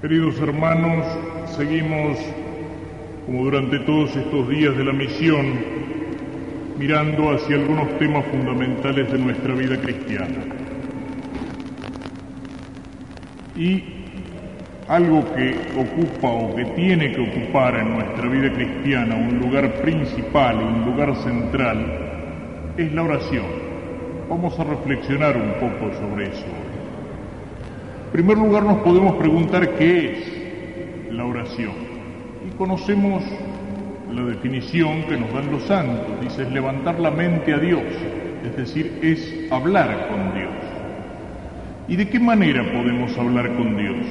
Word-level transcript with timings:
Queridos 0.00 0.40
hermanos, 0.40 1.04
seguimos, 1.58 2.16
como 3.26 3.44
durante 3.44 3.80
todos 3.80 4.16
estos 4.16 4.48
días 4.48 4.74
de 4.74 4.84
la 4.84 4.94
misión, 4.94 5.60
mirando 6.78 7.32
hacia 7.32 7.56
algunos 7.56 7.98
temas 7.98 8.24
fundamentales 8.24 9.12
de 9.12 9.18
nuestra 9.18 9.52
vida 9.52 9.76
cristiana. 9.78 10.38
Y 13.54 13.84
algo 14.88 15.22
que 15.34 15.54
ocupa 15.76 16.28
o 16.28 16.56
que 16.56 16.64
tiene 16.64 17.12
que 17.12 17.20
ocupar 17.20 17.76
en 17.76 17.92
nuestra 17.92 18.26
vida 18.26 18.50
cristiana 18.54 19.16
un 19.16 19.38
lugar 19.38 19.82
principal 19.82 20.56
un 20.56 20.86
lugar 20.86 21.14
central 21.16 22.72
es 22.78 22.90
la 22.94 23.02
oración. 23.02 23.44
Vamos 24.30 24.58
a 24.58 24.64
reflexionar 24.64 25.36
un 25.36 25.52
poco 25.60 25.92
sobre 26.00 26.28
eso. 26.28 26.69
En 28.10 28.14
primer 28.26 28.38
lugar 28.38 28.64
nos 28.64 28.78
podemos 28.78 29.14
preguntar 29.14 29.76
qué 29.76 30.10
es 30.10 31.12
la 31.12 31.24
oración. 31.24 31.70
Y 32.44 32.50
conocemos 32.56 33.22
la 34.12 34.24
definición 34.24 35.04
que 35.04 35.16
nos 35.16 35.32
dan 35.32 35.52
los 35.52 35.62
santos. 35.62 36.20
Dice 36.20 36.42
es 36.42 36.50
levantar 36.50 36.98
la 36.98 37.12
mente 37.12 37.54
a 37.54 37.58
Dios, 37.58 37.84
es 38.44 38.56
decir, 38.56 38.98
es 39.00 39.52
hablar 39.52 40.08
con 40.08 40.34
Dios. 40.34 40.50
¿Y 41.86 41.94
de 41.94 42.08
qué 42.08 42.18
manera 42.18 42.64
podemos 42.72 43.16
hablar 43.16 43.54
con 43.54 43.76
Dios? 43.76 44.04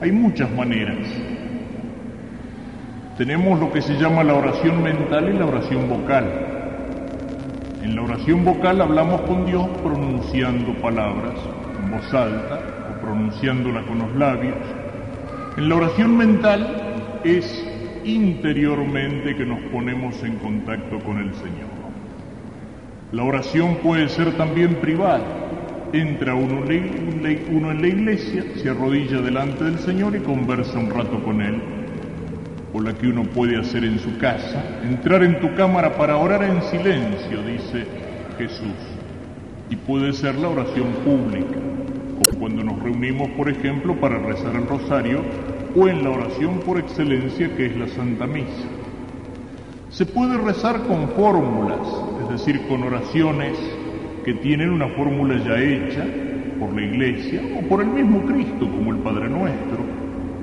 Hay 0.00 0.12
muchas 0.12 0.48
maneras. 0.52 1.08
Tenemos 3.18 3.58
lo 3.58 3.72
que 3.72 3.82
se 3.82 3.94
llama 3.94 4.22
la 4.22 4.34
oración 4.34 4.80
mental 4.80 5.28
y 5.28 5.36
la 5.36 5.46
oración 5.46 5.88
vocal. 5.88 6.24
En 7.82 7.96
la 7.96 8.02
oración 8.02 8.44
vocal 8.44 8.80
hablamos 8.80 9.22
con 9.22 9.44
Dios 9.44 9.66
pronunciando 9.82 10.72
palabras 10.74 11.34
alta 12.12 12.60
o 12.90 13.00
pronunciándola 13.00 13.82
con 13.82 13.98
los 13.98 14.16
labios. 14.16 14.56
En 15.56 15.68
la 15.68 15.76
oración 15.76 16.16
mental 16.16 17.20
es 17.24 17.66
interiormente 18.04 19.34
que 19.34 19.46
nos 19.46 19.60
ponemos 19.72 20.22
en 20.22 20.36
contacto 20.36 20.98
con 21.00 21.18
el 21.18 21.32
Señor. 21.34 21.74
La 23.12 23.22
oración 23.22 23.76
puede 23.76 24.08
ser 24.08 24.32
también 24.36 24.74
privada. 24.76 25.24
Entra 25.92 26.34
uno, 26.34 26.62
uno 26.62 27.70
en 27.70 27.80
la 27.80 27.86
iglesia, 27.86 28.44
se 28.56 28.68
arrodilla 28.68 29.20
delante 29.20 29.62
del 29.62 29.78
Señor 29.78 30.16
y 30.16 30.20
conversa 30.20 30.78
un 30.78 30.90
rato 30.90 31.22
con 31.22 31.40
Él. 31.40 31.62
O 32.72 32.80
la 32.80 32.92
que 32.92 33.06
uno 33.06 33.22
puede 33.22 33.56
hacer 33.56 33.84
en 33.84 34.00
su 34.00 34.18
casa, 34.18 34.80
entrar 34.82 35.22
en 35.22 35.38
tu 35.38 35.54
cámara 35.54 35.96
para 35.96 36.16
orar 36.16 36.42
en 36.42 36.60
silencio, 36.62 37.40
dice 37.42 37.86
Jesús. 38.36 38.74
Y 39.70 39.76
puede 39.76 40.12
ser 40.12 40.34
la 40.34 40.48
oración 40.48 40.88
pública, 41.04 41.56
cuando 42.44 42.62
nos 42.62 42.82
reunimos, 42.82 43.30
por 43.38 43.48
ejemplo, 43.48 43.98
para 43.98 44.18
rezar 44.18 44.54
el 44.54 44.66
rosario 44.66 45.22
o 45.74 45.88
en 45.88 46.04
la 46.04 46.10
oración 46.10 46.58
por 46.58 46.78
excelencia 46.78 47.56
que 47.56 47.64
es 47.64 47.76
la 47.78 47.88
Santa 47.88 48.26
Misa. 48.26 48.68
Se 49.88 50.04
puede 50.04 50.36
rezar 50.36 50.82
con 50.82 51.08
fórmulas, 51.16 51.80
es 52.22 52.28
decir, 52.28 52.60
con 52.68 52.82
oraciones 52.82 53.58
que 54.26 54.34
tienen 54.34 54.72
una 54.72 54.88
fórmula 54.88 55.42
ya 55.42 55.58
hecha 55.58 56.04
por 56.60 56.74
la 56.74 56.82
Iglesia 56.82 57.40
o 57.58 57.66
por 57.66 57.80
el 57.80 57.88
mismo 57.88 58.20
Cristo, 58.26 58.70
como 58.70 58.92
el 58.92 58.98
Padre 58.98 59.30
Nuestro, 59.30 59.78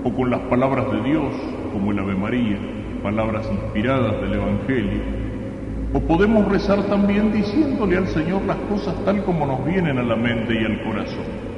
o 0.03 0.11
con 0.11 0.31
las 0.31 0.39
palabras 0.49 0.91
de 0.91 1.03
Dios, 1.07 1.31
como 1.72 1.91
el 1.91 1.99
Ave 1.99 2.16
María, 2.16 2.57
palabras 3.03 3.47
inspiradas 3.52 4.19
del 4.22 4.33
Evangelio. 4.33 5.02
O 5.94 5.99
podemos 5.99 6.52
rezar 6.52 6.81
también 6.85 7.31
diciéndole 7.31 7.97
al 7.97 8.07
Señor 8.07 8.41
las 8.47 8.57
cosas 8.72 8.95
tal 9.05 9.23
como 9.23 9.45
nos 9.45 9.63
vienen 9.63 9.99
a 9.99 10.03
la 10.03 10.16
mente 10.16 10.59
y 10.59 10.66
al 10.66 10.81
corazón. 10.81 11.50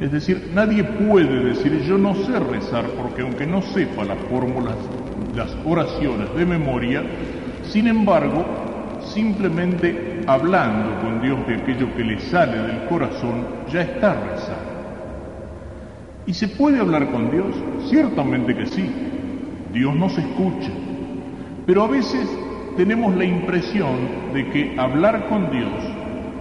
Es 0.00 0.12
decir, 0.12 0.50
nadie 0.54 0.84
puede 0.84 1.44
decir 1.44 1.80
yo 1.82 1.96
no 1.96 2.14
sé 2.14 2.38
rezar 2.38 2.84
porque 3.00 3.22
aunque 3.22 3.46
no 3.46 3.62
sepa 3.62 4.04
las 4.04 4.18
fórmulas, 4.28 4.76
las 5.34 5.56
oraciones 5.64 6.34
de 6.34 6.44
memoria, 6.44 7.02
sin 7.62 7.86
embargo, 7.86 8.44
simplemente 9.00 10.22
hablando 10.26 11.00
con 11.00 11.22
Dios 11.22 11.46
de 11.46 11.54
aquello 11.54 11.94
que 11.96 12.04
le 12.04 12.20
sale 12.20 12.58
del 12.58 12.84
corazón, 12.88 13.46
ya 13.72 13.82
está 13.82 14.14
rezando. 14.14 14.76
¿Y 16.26 16.34
se 16.34 16.48
puede 16.48 16.80
hablar 16.80 17.10
con 17.10 17.30
Dios? 17.30 17.54
Ciertamente 17.88 18.54
que 18.54 18.66
sí. 18.66 18.90
Dios 19.72 19.94
nos 19.94 20.18
escucha. 20.18 20.70
Pero 21.66 21.84
a 21.84 21.88
veces 21.88 22.28
tenemos 22.76 23.14
la 23.16 23.24
impresión 23.24 23.96
de 24.34 24.50
que 24.50 24.74
hablar 24.78 25.28
con 25.28 25.50
Dios 25.50 25.70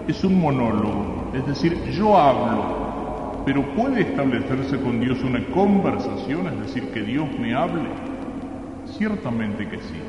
es 0.07 0.23
un 0.23 0.39
monólogo. 0.41 1.31
Es 1.33 1.45
decir, 1.45 1.79
yo 1.91 2.17
hablo, 2.17 2.74
pero 3.45 3.61
¿puede 3.75 4.01
establecerse 4.01 4.77
con 4.79 4.99
Dios 4.99 5.23
una 5.23 5.43
conversación, 5.53 6.47
es 6.47 6.59
decir, 6.61 6.89
que 6.91 7.01
Dios 7.01 7.27
me 7.39 7.53
hable? 7.53 7.87
Ciertamente 8.97 9.67
que 9.67 9.77
sí. 9.77 10.01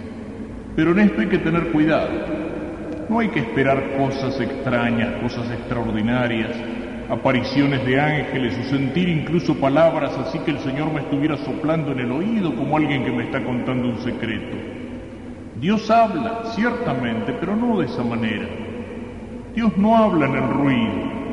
Pero 0.75 0.93
en 0.93 1.01
esto 1.01 1.21
hay 1.21 1.29
que 1.29 1.39
tener 1.39 1.71
cuidado. 1.71 2.09
No 3.09 3.19
hay 3.19 3.29
que 3.29 3.41
esperar 3.41 3.97
cosas 3.99 4.41
extrañas, 4.41 5.23
cosas 5.23 5.51
extraordinarias, 5.51 6.57
apariciones 7.09 7.85
de 7.85 8.01
ángeles 8.01 8.59
o 8.59 8.71
sentir 8.71 9.09
incluso 9.09 9.55
palabras 9.55 10.17
así 10.19 10.39
que 10.41 10.51
el 10.51 10.59
Señor 10.61 10.93
me 10.93 11.01
estuviera 11.01 11.37
soplando 11.37 11.93
en 11.93 12.01
el 12.01 12.11
oído 12.11 12.55
como 12.57 12.77
alguien 12.77 13.05
que 13.05 13.13
me 13.13 13.25
está 13.25 13.45
contando 13.45 13.89
un 13.89 13.99
secreto. 13.99 14.57
Dios 15.61 15.91
habla, 15.91 16.43
ciertamente, 16.55 17.35
pero 17.39 17.55
no 17.55 17.79
de 17.79 17.87
esa 17.87 18.03
manera. 18.03 18.47
Dios 19.55 19.77
no 19.79 19.97
habla 19.97 20.27
en 20.27 20.35
el 20.35 20.49
ruido, 20.51 21.26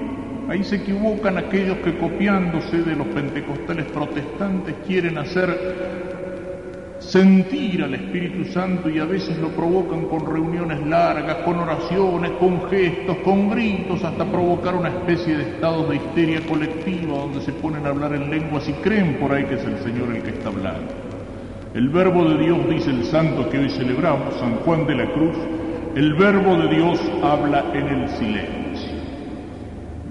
Ahí 0.50 0.64
se 0.64 0.78
equivocan 0.78 1.38
aquellos 1.38 1.78
que 1.78 1.98
copiándose 1.98 2.84
de 2.84 2.96
los 2.96 3.08
pentecostales 3.08 3.86
protestantes 3.86 4.76
quieren 4.86 5.18
hacer 5.18 6.04
sentir 7.00 7.84
al 7.84 7.94
Espíritu 7.94 8.46
Santo 8.52 8.90
y 8.90 9.00
a 9.00 9.06
veces 9.06 9.38
lo 9.38 9.50
provocan 9.50 10.06
con 10.06 10.26
reuniones 10.26 10.86
largas, 10.86 11.38
con 11.38 11.60
oraciones, 11.60 12.32
con 12.40 12.70
gestos, 12.70 13.18
con 13.18 13.50
gritos, 13.50 14.04
hasta 14.04 14.26
provocar 14.26 14.76
una 14.76 14.90
especie 14.90 15.38
de 15.38 15.44
estado 15.44 15.88
de 15.88 15.98
histeria 15.98 16.42
colectiva 16.48 17.18
donde 17.18 17.42
se 17.42 17.52
ponen 17.54 17.86
a 17.86 17.90
hablar 17.90 18.14
en 18.14 18.30
lenguas 18.30 18.68
y 18.70 18.74
creen 18.74 19.18
por 19.20 19.32
ahí 19.32 19.44
que 19.46 19.56
es 19.56 19.64
el 19.66 19.78
Señor 19.80 20.16
el 20.16 20.24
que 20.24 20.32
está 20.32 20.50
hablando. 20.50 20.92
El 21.74 21.90
verbo 21.90 22.26
de 22.30 22.38
Dios, 22.38 22.70
dice 22.70 22.92
el 22.92 23.04
santo 23.06 23.50
que 23.50 23.60
hoy 23.60 23.70
celebramos, 23.70 24.36
San 24.36 24.56
Juan 24.58 24.86
de 24.86 24.96
la 24.96 25.12
Cruz, 25.12 25.36
el 25.96 26.14
verbo 26.14 26.56
de 26.56 26.76
Dios 26.76 27.00
habla 27.22 27.66
en 27.74 27.88
el 27.88 28.10
silencio. 28.10 28.63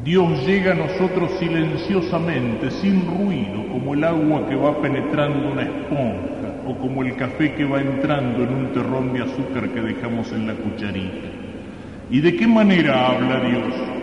Dios 0.05 0.45
llega 0.45 0.73
a 0.73 0.75
nosotros 0.75 1.31
silenciosamente, 1.39 2.73
sin 2.73 3.07
ruido, 3.07 3.69
como 3.71 3.95
el 3.95 4.03
agua 4.03 4.49
que 4.49 4.57
va 4.57 4.83
penetrando 4.83 5.53
una 5.53 5.63
esponja 5.63 6.63
o 6.67 6.77
como 6.79 7.05
el 7.05 7.15
café 7.15 7.55
que 7.55 7.65
va 7.65 7.81
entrando 7.81 8.43
en 8.43 8.53
un 8.53 8.73
terrón 8.73 9.13
de 9.13 9.23
azúcar 9.23 9.69
que 9.69 9.81
dejamos 9.81 10.33
en 10.33 10.49
la 10.49 10.55
cucharita. 10.55 11.29
¿Y 12.11 12.21
de 12.21 12.35
qué 12.35 12.49
manera 12.49 13.11
habla 13.11 13.41
Dios? 13.49 14.02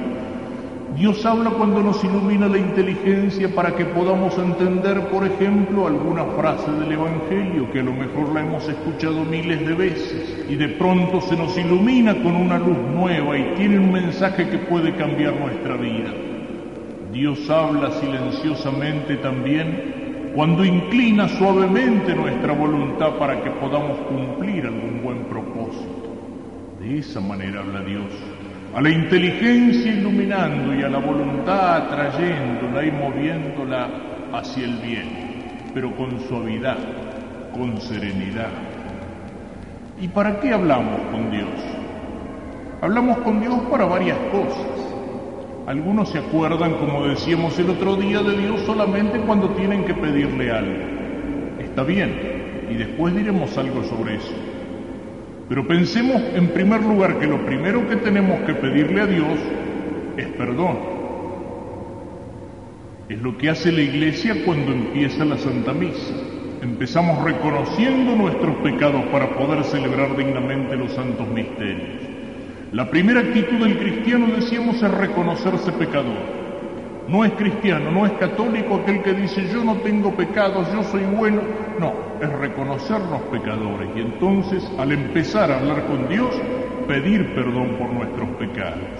Dios 0.95 1.25
habla 1.25 1.51
cuando 1.51 1.81
nos 1.81 2.03
ilumina 2.03 2.47
la 2.47 2.57
inteligencia 2.57 3.53
para 3.53 3.75
que 3.75 3.85
podamos 3.85 4.37
entender, 4.37 5.07
por 5.09 5.25
ejemplo, 5.25 5.87
alguna 5.87 6.25
frase 6.25 6.71
del 6.71 6.91
Evangelio 6.91 7.71
que 7.71 7.79
a 7.79 7.83
lo 7.83 7.93
mejor 7.93 8.33
la 8.33 8.41
hemos 8.41 8.67
escuchado 8.67 9.23
miles 9.23 9.65
de 9.65 9.73
veces 9.75 10.45
y 10.49 10.55
de 10.55 10.67
pronto 10.69 11.21
se 11.21 11.37
nos 11.37 11.57
ilumina 11.57 12.15
con 12.21 12.35
una 12.35 12.57
luz 12.57 12.77
nueva 12.93 13.37
y 13.37 13.53
tiene 13.55 13.77
un 13.77 13.93
mensaje 13.93 14.49
que 14.49 14.57
puede 14.57 14.95
cambiar 14.95 15.35
nuestra 15.39 15.75
vida. 15.75 16.11
Dios 17.13 17.49
habla 17.49 17.91
silenciosamente 17.91 19.17
también 19.17 20.31
cuando 20.35 20.65
inclina 20.65 21.27
suavemente 21.27 22.15
nuestra 22.15 22.53
voluntad 22.53 23.17
para 23.17 23.41
que 23.43 23.51
podamos 23.51 23.97
cumplir 23.99 24.65
algún 24.65 25.01
buen 25.03 25.23
propósito. 25.25 26.09
De 26.79 26.97
esa 26.97 27.19
manera 27.19 27.61
habla 27.61 27.81
Dios 27.81 28.11
a 28.73 28.81
la 28.81 28.89
inteligencia 28.89 29.91
iluminando 29.91 30.75
y 30.75 30.83
a 30.83 30.89
la 30.89 30.99
voluntad 30.99 31.77
atrayéndola 31.77 32.85
y 32.85 32.91
moviéndola 32.91 33.89
hacia 34.33 34.65
el 34.65 34.77
bien, 34.77 35.71
pero 35.73 35.95
con 35.95 36.19
suavidad, 36.27 36.77
con 37.53 37.79
serenidad. 37.81 38.49
¿Y 39.99 40.07
para 40.07 40.39
qué 40.39 40.53
hablamos 40.53 41.01
con 41.11 41.31
Dios? 41.31 41.49
Hablamos 42.81 43.17
con 43.19 43.41
Dios 43.41 43.59
para 43.71 43.85
varias 43.85 44.17
cosas. 44.31 44.89
Algunos 45.67 46.09
se 46.09 46.19
acuerdan, 46.19 46.75
como 46.75 47.07
decíamos 47.07 47.57
el 47.59 47.71
otro 47.71 47.95
día, 47.95 48.21
de 48.21 48.37
Dios 48.37 48.61
solamente 48.61 49.19
cuando 49.19 49.49
tienen 49.49 49.83
que 49.83 49.93
pedirle 49.93 50.51
algo. 50.51 51.59
Está 51.59 51.83
bien, 51.83 52.67
y 52.69 52.75
después 52.75 53.15
diremos 53.15 53.57
algo 53.57 53.83
sobre 53.83 54.15
eso. 54.15 54.48
Pero 55.49 55.67
pensemos 55.67 56.21
en 56.35 56.49
primer 56.49 56.83
lugar 56.83 57.17
que 57.17 57.25
lo 57.25 57.43
primero 57.43 57.89
que 57.89 57.95
tenemos 57.95 58.39
que 58.41 58.53
pedirle 58.53 59.01
a 59.01 59.07
Dios 59.07 59.39
es 60.15 60.27
perdón. 60.27 60.77
Es 63.09 63.19
lo 63.19 63.35
que 63.35 63.49
hace 63.49 63.71
la 63.71 63.81
iglesia 63.81 64.35
cuando 64.45 64.71
empieza 64.71 65.25
la 65.25 65.39
Santa 65.39 65.73
Misa. 65.73 66.13
Empezamos 66.61 67.23
reconociendo 67.23 68.15
nuestros 68.15 68.55
pecados 68.57 69.03
para 69.05 69.35
poder 69.35 69.63
celebrar 69.63 70.15
dignamente 70.15 70.75
los 70.75 70.91
santos 70.93 71.27
misterios. 71.27 71.99
La 72.71 72.91
primera 72.91 73.21
actitud 73.21 73.65
del 73.65 73.79
cristiano, 73.79 74.27
decíamos, 74.27 74.75
es 74.83 74.91
reconocerse 74.91 75.71
pecador. 75.71 76.39
No 77.07 77.25
es 77.25 77.31
cristiano, 77.31 77.89
no 77.89 78.05
es 78.05 78.11
católico 78.13 78.75
aquel 78.75 79.01
que 79.01 79.15
dice 79.15 79.49
yo 79.51 79.63
no 79.63 79.77
tengo 79.77 80.13
pecados, 80.13 80.71
yo 80.71 80.83
soy 80.83 81.05
bueno. 81.05 81.41
No, 81.79 82.08
es 82.21 82.31
reconocer 82.33 82.99
los 83.01 83.21
pecadores 83.31 83.89
y 83.95 84.01
entonces 84.01 84.69
al 84.77 84.91
empezar 84.91 85.51
a 85.51 85.59
hablar 85.59 85.85
con 85.85 86.07
Dios, 86.09 86.35
pedir 86.87 87.33
perdón 87.33 87.75
por 87.77 87.89
nuestros 87.91 88.29
pecados. 88.37 88.99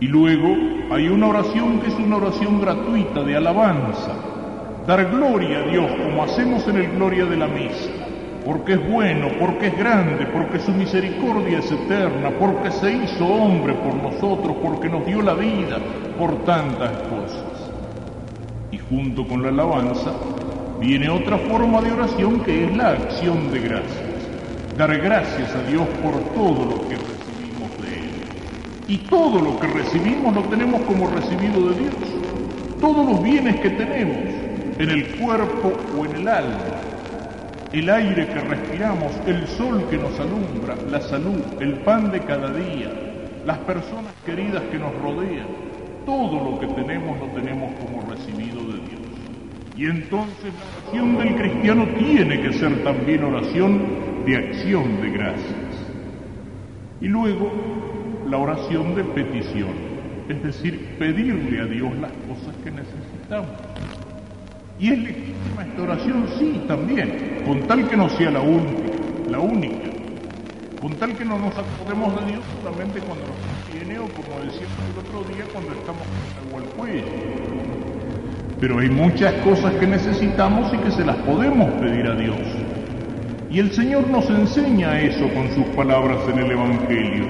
Y 0.00 0.08
luego 0.08 0.54
hay 0.90 1.08
una 1.08 1.28
oración 1.28 1.80
que 1.80 1.88
es 1.88 1.94
una 1.94 2.16
oración 2.16 2.60
gratuita 2.60 3.22
de 3.22 3.36
alabanza, 3.36 4.14
dar 4.86 5.10
gloria 5.10 5.60
a 5.60 5.62
Dios 5.62 5.90
como 6.02 6.24
hacemos 6.24 6.66
en 6.68 6.76
el 6.76 6.90
gloria 6.92 7.26
de 7.26 7.36
la 7.36 7.46
misa, 7.46 7.90
porque 8.44 8.74
es 8.74 8.90
bueno, 8.90 9.28
porque 9.38 9.68
es 9.68 9.78
grande, 9.78 10.26
porque 10.26 10.58
su 10.58 10.72
misericordia 10.72 11.60
es 11.60 11.70
eterna, 11.70 12.30
porque 12.38 12.70
se 12.72 12.92
hizo 12.92 13.24
hombre 13.24 13.74
por 13.74 13.94
nosotros, 13.94 14.56
porque 14.62 14.88
nos 14.88 15.06
dio 15.06 15.22
la 15.22 15.34
vida, 15.34 15.78
por 16.18 16.44
tantas 16.44 16.90
cosas. 17.08 17.70
Y 18.72 18.78
junto 18.78 19.26
con 19.26 19.42
la 19.42 19.48
alabanza 19.48 20.12
viene 20.84 21.08
otra 21.08 21.38
forma 21.38 21.80
de 21.80 21.92
oración 21.92 22.40
que 22.40 22.64
es 22.64 22.76
la 22.76 22.90
acción 22.90 23.50
de 23.50 23.60
gracias, 23.60 24.76
dar 24.76 24.96
gracias 24.98 25.54
a 25.54 25.62
Dios 25.62 25.86
por 26.02 26.18
todo 26.34 26.64
lo 26.64 26.88
que 26.88 26.94
y 28.86 28.98
todo 28.98 29.40
lo 29.40 29.58
que 29.58 29.66
recibimos 29.66 30.34
lo 30.34 30.42
tenemos 30.42 30.82
como 30.82 31.08
recibido 31.08 31.70
de 31.70 31.80
Dios. 31.80 31.94
Todos 32.80 33.06
los 33.06 33.22
bienes 33.22 33.58
que 33.60 33.70
tenemos 33.70 34.18
en 34.78 34.90
el 34.90 35.06
cuerpo 35.16 35.72
o 35.98 36.04
en 36.04 36.16
el 36.16 36.28
alma, 36.28 36.58
el 37.72 37.88
aire 37.88 38.26
que 38.26 38.40
respiramos, 38.40 39.12
el 39.26 39.46
sol 39.48 39.86
que 39.88 39.96
nos 39.96 40.20
alumbra, 40.20 40.76
la 40.90 41.00
salud, 41.00 41.40
el 41.60 41.74
pan 41.78 42.10
de 42.10 42.20
cada 42.20 42.52
día, 42.52 42.92
las 43.46 43.58
personas 43.58 44.12
queridas 44.26 44.62
que 44.70 44.78
nos 44.78 44.94
rodean, 45.00 45.46
todo 46.04 46.50
lo 46.50 46.60
que 46.60 46.66
tenemos 46.66 47.18
lo 47.18 47.26
tenemos 47.28 47.72
como 47.80 48.02
recibido 48.10 48.60
de 48.64 48.78
Dios. 48.86 49.03
Y 49.76 49.86
entonces 49.86 50.52
la 50.54 50.82
oración 50.82 51.18
del 51.18 51.34
cristiano 51.34 51.86
tiene 51.98 52.40
que 52.40 52.52
ser 52.52 52.84
también 52.84 53.24
oración 53.24 53.82
de 54.24 54.36
acción 54.36 55.00
de 55.00 55.10
gracias. 55.10 55.54
Y 57.00 57.08
luego 57.08 57.50
la 58.28 58.38
oración 58.38 58.94
de 58.94 59.04
petición, 59.04 59.72
es 60.28 60.42
decir, 60.42 60.96
pedirle 60.98 61.60
a 61.60 61.64
Dios 61.66 61.92
las 61.98 62.12
cosas 62.12 62.54
que 62.62 62.70
necesitamos. 62.70 63.50
Y 64.78 64.92
es 64.92 64.98
legítima 64.98 65.64
esta 65.66 65.82
oración, 65.82 66.26
sí, 66.38 66.62
también, 66.68 67.42
con 67.44 67.60
tal 67.66 67.88
que 67.88 67.96
no 67.96 68.08
sea 68.10 68.30
la 68.30 68.40
única, 68.40 68.92
la 69.28 69.40
única, 69.40 69.90
con 70.80 70.92
tal 70.94 71.16
que 71.16 71.24
no 71.24 71.38
nos 71.38 71.54
acordemos 71.56 72.20
de 72.20 72.32
Dios 72.32 72.44
solamente 72.62 73.00
cuando 73.00 73.24
nos 73.26 73.72
tiene 73.72 73.98
o 73.98 74.06
como 74.08 74.40
decíamos 74.40 74.78
el 74.92 74.98
otro 74.98 75.34
día, 75.34 75.44
cuando 75.52 75.72
estamos 75.72 76.02
con 76.06 76.48
agua 76.48 76.62
al 76.62 76.76
cuello. 76.76 77.83
Pero 78.66 78.78
hay 78.78 78.88
muchas 78.88 79.34
cosas 79.44 79.74
que 79.74 79.86
necesitamos 79.86 80.72
y 80.72 80.78
que 80.78 80.90
se 80.90 81.04
las 81.04 81.16
podemos 81.16 81.70
pedir 81.82 82.06
a 82.06 82.14
Dios. 82.14 82.38
Y 83.50 83.58
el 83.58 83.70
Señor 83.72 84.08
nos 84.08 84.30
enseña 84.30 85.02
eso 85.02 85.28
con 85.34 85.54
sus 85.54 85.66
palabras 85.76 86.20
en 86.32 86.38
el 86.38 86.50
Evangelio. 86.50 87.26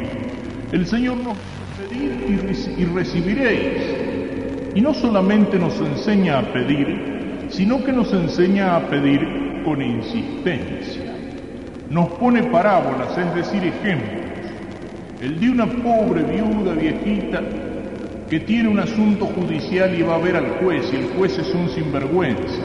El 0.71 0.87
Señor 0.87 1.17
nos 1.17 1.37
pedir 1.77 2.73
y 2.79 2.85
recibiréis. 2.85 3.83
Y 4.77 4.81
no 4.81 4.95
solamente 4.95 5.59
nos 5.59 5.77
enseña 5.81 6.39
a 6.39 6.53
pedir, 6.53 7.49
sino 7.49 7.83
que 7.83 7.93
nos 7.93 8.13
enseña 8.13 8.77
a 8.77 8.89
pedir 8.89 9.27
con 9.65 9.83
insistencia. 9.83 11.17
Nos 11.91 12.11
pone 12.11 12.45
parábolas, 12.45 13.19
es 13.19 13.35
decir, 13.35 13.65
ejemplos. 13.65 14.23
El 15.21 15.41
de 15.41 15.51
una 15.51 15.67
pobre 15.67 16.23
viuda 16.23 16.75
viejita 16.75 17.43
que 18.35 18.41
tiene 18.41 18.69
un 18.69 18.81
asunto 18.81 19.27
judicial 19.27 19.97
y 19.97 20.03
va 20.03 20.17
a 20.17 20.19
ver 20.19 20.35
al 20.35 20.59
juez 20.59 20.93
y 20.93 20.97
el 20.97 21.17
juez 21.17 21.39
es 21.39 21.55
un 21.55 21.69
sinvergüenza. 21.69 22.65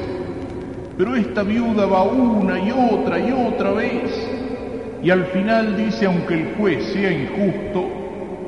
Pero 0.98 1.16
esta 1.16 1.44
viuda 1.44 1.86
va 1.86 2.02
una 2.06 2.58
y 2.58 2.72
otra 2.72 3.20
y 3.20 3.32
otra 3.32 3.74
vez 3.74 4.30
y 5.04 5.12
al 5.12 5.26
final 5.26 5.78
dice, 5.78 6.08
aunque 6.08 6.34
el 6.34 6.56
juez 6.56 6.84
sea 6.86 7.12
injusto, 7.12 7.88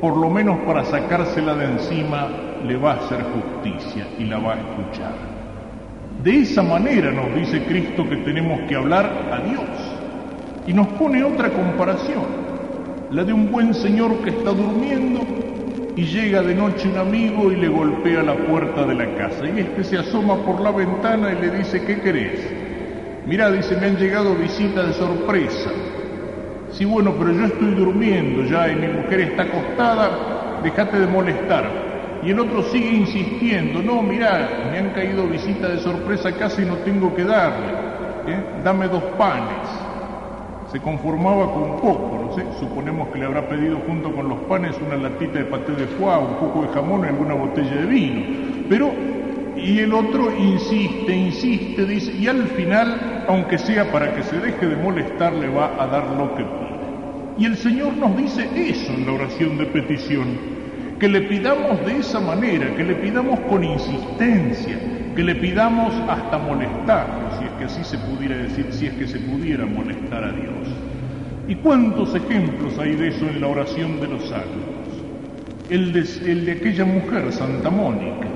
por 0.02 0.18
lo 0.18 0.32
menos 0.32 0.62
para 0.62 0.84
sacársela 0.84 1.54
de 1.54 1.66
encima 1.66 2.28
le 2.66 2.76
va 2.76 2.94
a 2.94 2.96
hacer 2.96 3.20
justicia 3.22 4.08
y 4.18 4.24
la 4.24 4.40
va 4.40 4.56
a 4.56 4.60
escuchar. 4.60 5.14
De 6.24 6.40
esa 6.40 6.64
manera 6.64 7.12
nos 7.12 7.36
dice 7.36 7.64
Cristo 7.66 8.04
que 8.10 8.16
tenemos 8.16 8.62
que 8.68 8.74
hablar 8.74 9.30
a 9.32 9.48
Dios. 9.48 9.62
Y 10.66 10.74
nos 10.74 10.88
pone 10.88 11.24
otra 11.24 11.52
comparación, 11.52 12.26
la 13.12 13.24
de 13.24 13.32
un 13.32 13.52
buen 13.52 13.76
señor 13.76 14.24
que 14.24 14.32
está 14.32 14.50
durmiendo 14.50 15.41
y 15.96 16.04
llega 16.06 16.42
de 16.42 16.56
noche 16.56 16.88
un 16.90 16.98
amigo 16.98 17.52
y 17.52 17.58
le 17.58 17.68
golpea 17.68 18.24
la 18.24 18.36
puerta 18.36 18.86
de 18.86 18.96
la 18.96 19.16
casa. 19.16 19.46
Y 19.46 19.60
este 19.60 19.84
se 19.84 19.98
asoma 19.98 20.38
por 20.46 20.62
la 20.62 20.72
ventana 20.72 21.34
y 21.34 21.42
le 21.42 21.58
dice, 21.58 21.84
¿qué 21.84 22.00
querés? 22.00 22.40
Mira, 23.26 23.52
dice, 23.52 23.76
me 23.78 23.88
han 23.88 23.98
llegado 23.98 24.36
visitas 24.36 24.88
de 24.88 24.94
sorpresa. 24.94 25.70
Sí, 26.72 26.86
bueno, 26.86 27.14
pero 27.20 27.32
yo 27.32 27.46
estoy 27.46 27.76
durmiendo 27.76 28.44
ya 28.44 28.72
y 28.72 28.76
mi 28.76 28.88
mujer 28.88 29.20
está 29.22 29.44
acostada, 29.44 30.62
déjate 30.64 31.00
de 31.00 31.08
molestar. 31.08 31.70
Y 32.24 32.32
el 32.32 32.40
otro 32.40 32.64
sigue 32.64 32.90
insistiendo, 32.90 33.82
no, 33.82 34.02
mira, 34.02 34.70
me 34.72 34.78
han 34.78 34.92
caído 34.92 35.28
visitas 35.28 35.72
de 35.72 35.80
sorpresa 35.80 36.32
casi 36.34 36.64
no 36.64 36.76
tengo 36.78 37.14
que 37.16 37.24
darle, 37.24 37.72
¿eh? 38.28 38.44
dame 38.64 38.88
dos 38.88 39.04
panes. 39.18 39.68
Se 40.72 40.80
conformaba 40.80 41.52
con 41.52 41.82
poco, 41.82 42.21
suponemos 42.60 43.10
que 43.10 43.20
le 43.20 43.26
habrá 43.26 43.48
pedido 43.48 43.78
junto 43.88 44.12
con 44.12 44.30
los 44.30 44.40
panes 44.42 44.76
una 44.86 44.96
latita 44.98 45.40
de 45.40 45.46
paté 45.46 45.74
de 45.74 45.88
foie, 45.88 46.18
un 46.18 46.36
poco 46.36 46.64
de 46.64 46.68
jamón 46.70 47.06
y 47.06 47.08
alguna 47.08 47.34
botella 47.34 47.76
de 47.76 47.86
vino. 47.86 48.22
Pero, 48.70 48.92
y 49.58 49.80
el 49.80 49.94
otro 49.94 50.36
insiste, 50.36 51.16
insiste, 51.16 51.86
dice, 51.86 52.14
y 52.14 52.28
al 52.28 52.48
final, 52.48 53.26
aunque 53.28 53.58
sea 53.58 53.92
para 53.92 54.14
que 54.16 54.24
se 54.24 54.40
deje 54.40 54.68
de 54.68 54.76
molestar, 54.76 55.34
le 55.34 55.50
va 55.50 55.72
a 55.82 55.88
dar 55.88 56.08
lo 56.12 56.36
que 56.36 56.44
pide. 56.44 56.72
Y 57.38 57.46
el 57.46 57.58
Señor 57.58 57.96
nos 57.98 58.16
dice 58.18 58.50
eso 58.56 58.94
en 58.94 59.06
la 59.06 59.14
oración 59.14 59.58
de 59.58 59.66
petición, 59.66 60.28
que 61.00 61.10
le 61.10 61.22
pidamos 61.22 61.84
de 61.86 61.98
esa 61.98 62.20
manera, 62.20 62.76
que 62.76 62.84
le 62.84 62.96
pidamos 62.96 63.40
con 63.42 63.64
insistencia, 63.64 64.78
que 65.16 65.24
le 65.24 65.36
pidamos 65.36 65.94
hasta 66.08 66.38
molestarlo, 66.38 67.38
si 67.38 67.46
es 67.46 67.52
que 67.52 67.66
así 67.66 67.84
se 67.84 67.98
pudiera 67.98 68.38
decir, 68.38 68.68
si 68.72 68.86
es 68.86 68.94
que 68.94 69.08
se 69.08 69.20
pudiera 69.20 69.66
molestar 69.66 70.24
a 70.24 70.32
Dios. 70.32 70.68
¿Y 71.48 71.56
cuántos 71.56 72.16
ejemplos 72.16 72.78
hay 72.80 72.96
de 72.96 73.10
eso 73.10 73.28
en 73.28 73.42
la 73.42 73.48
oración 73.48 74.00
de 74.00 74.08
los 74.08 74.30
de, 75.70 76.32
el 76.32 76.46
de 76.46 76.52
aquella 76.52 76.86
mujer, 76.86 77.32
Santa 77.32 77.70
Mónica, 77.70 78.28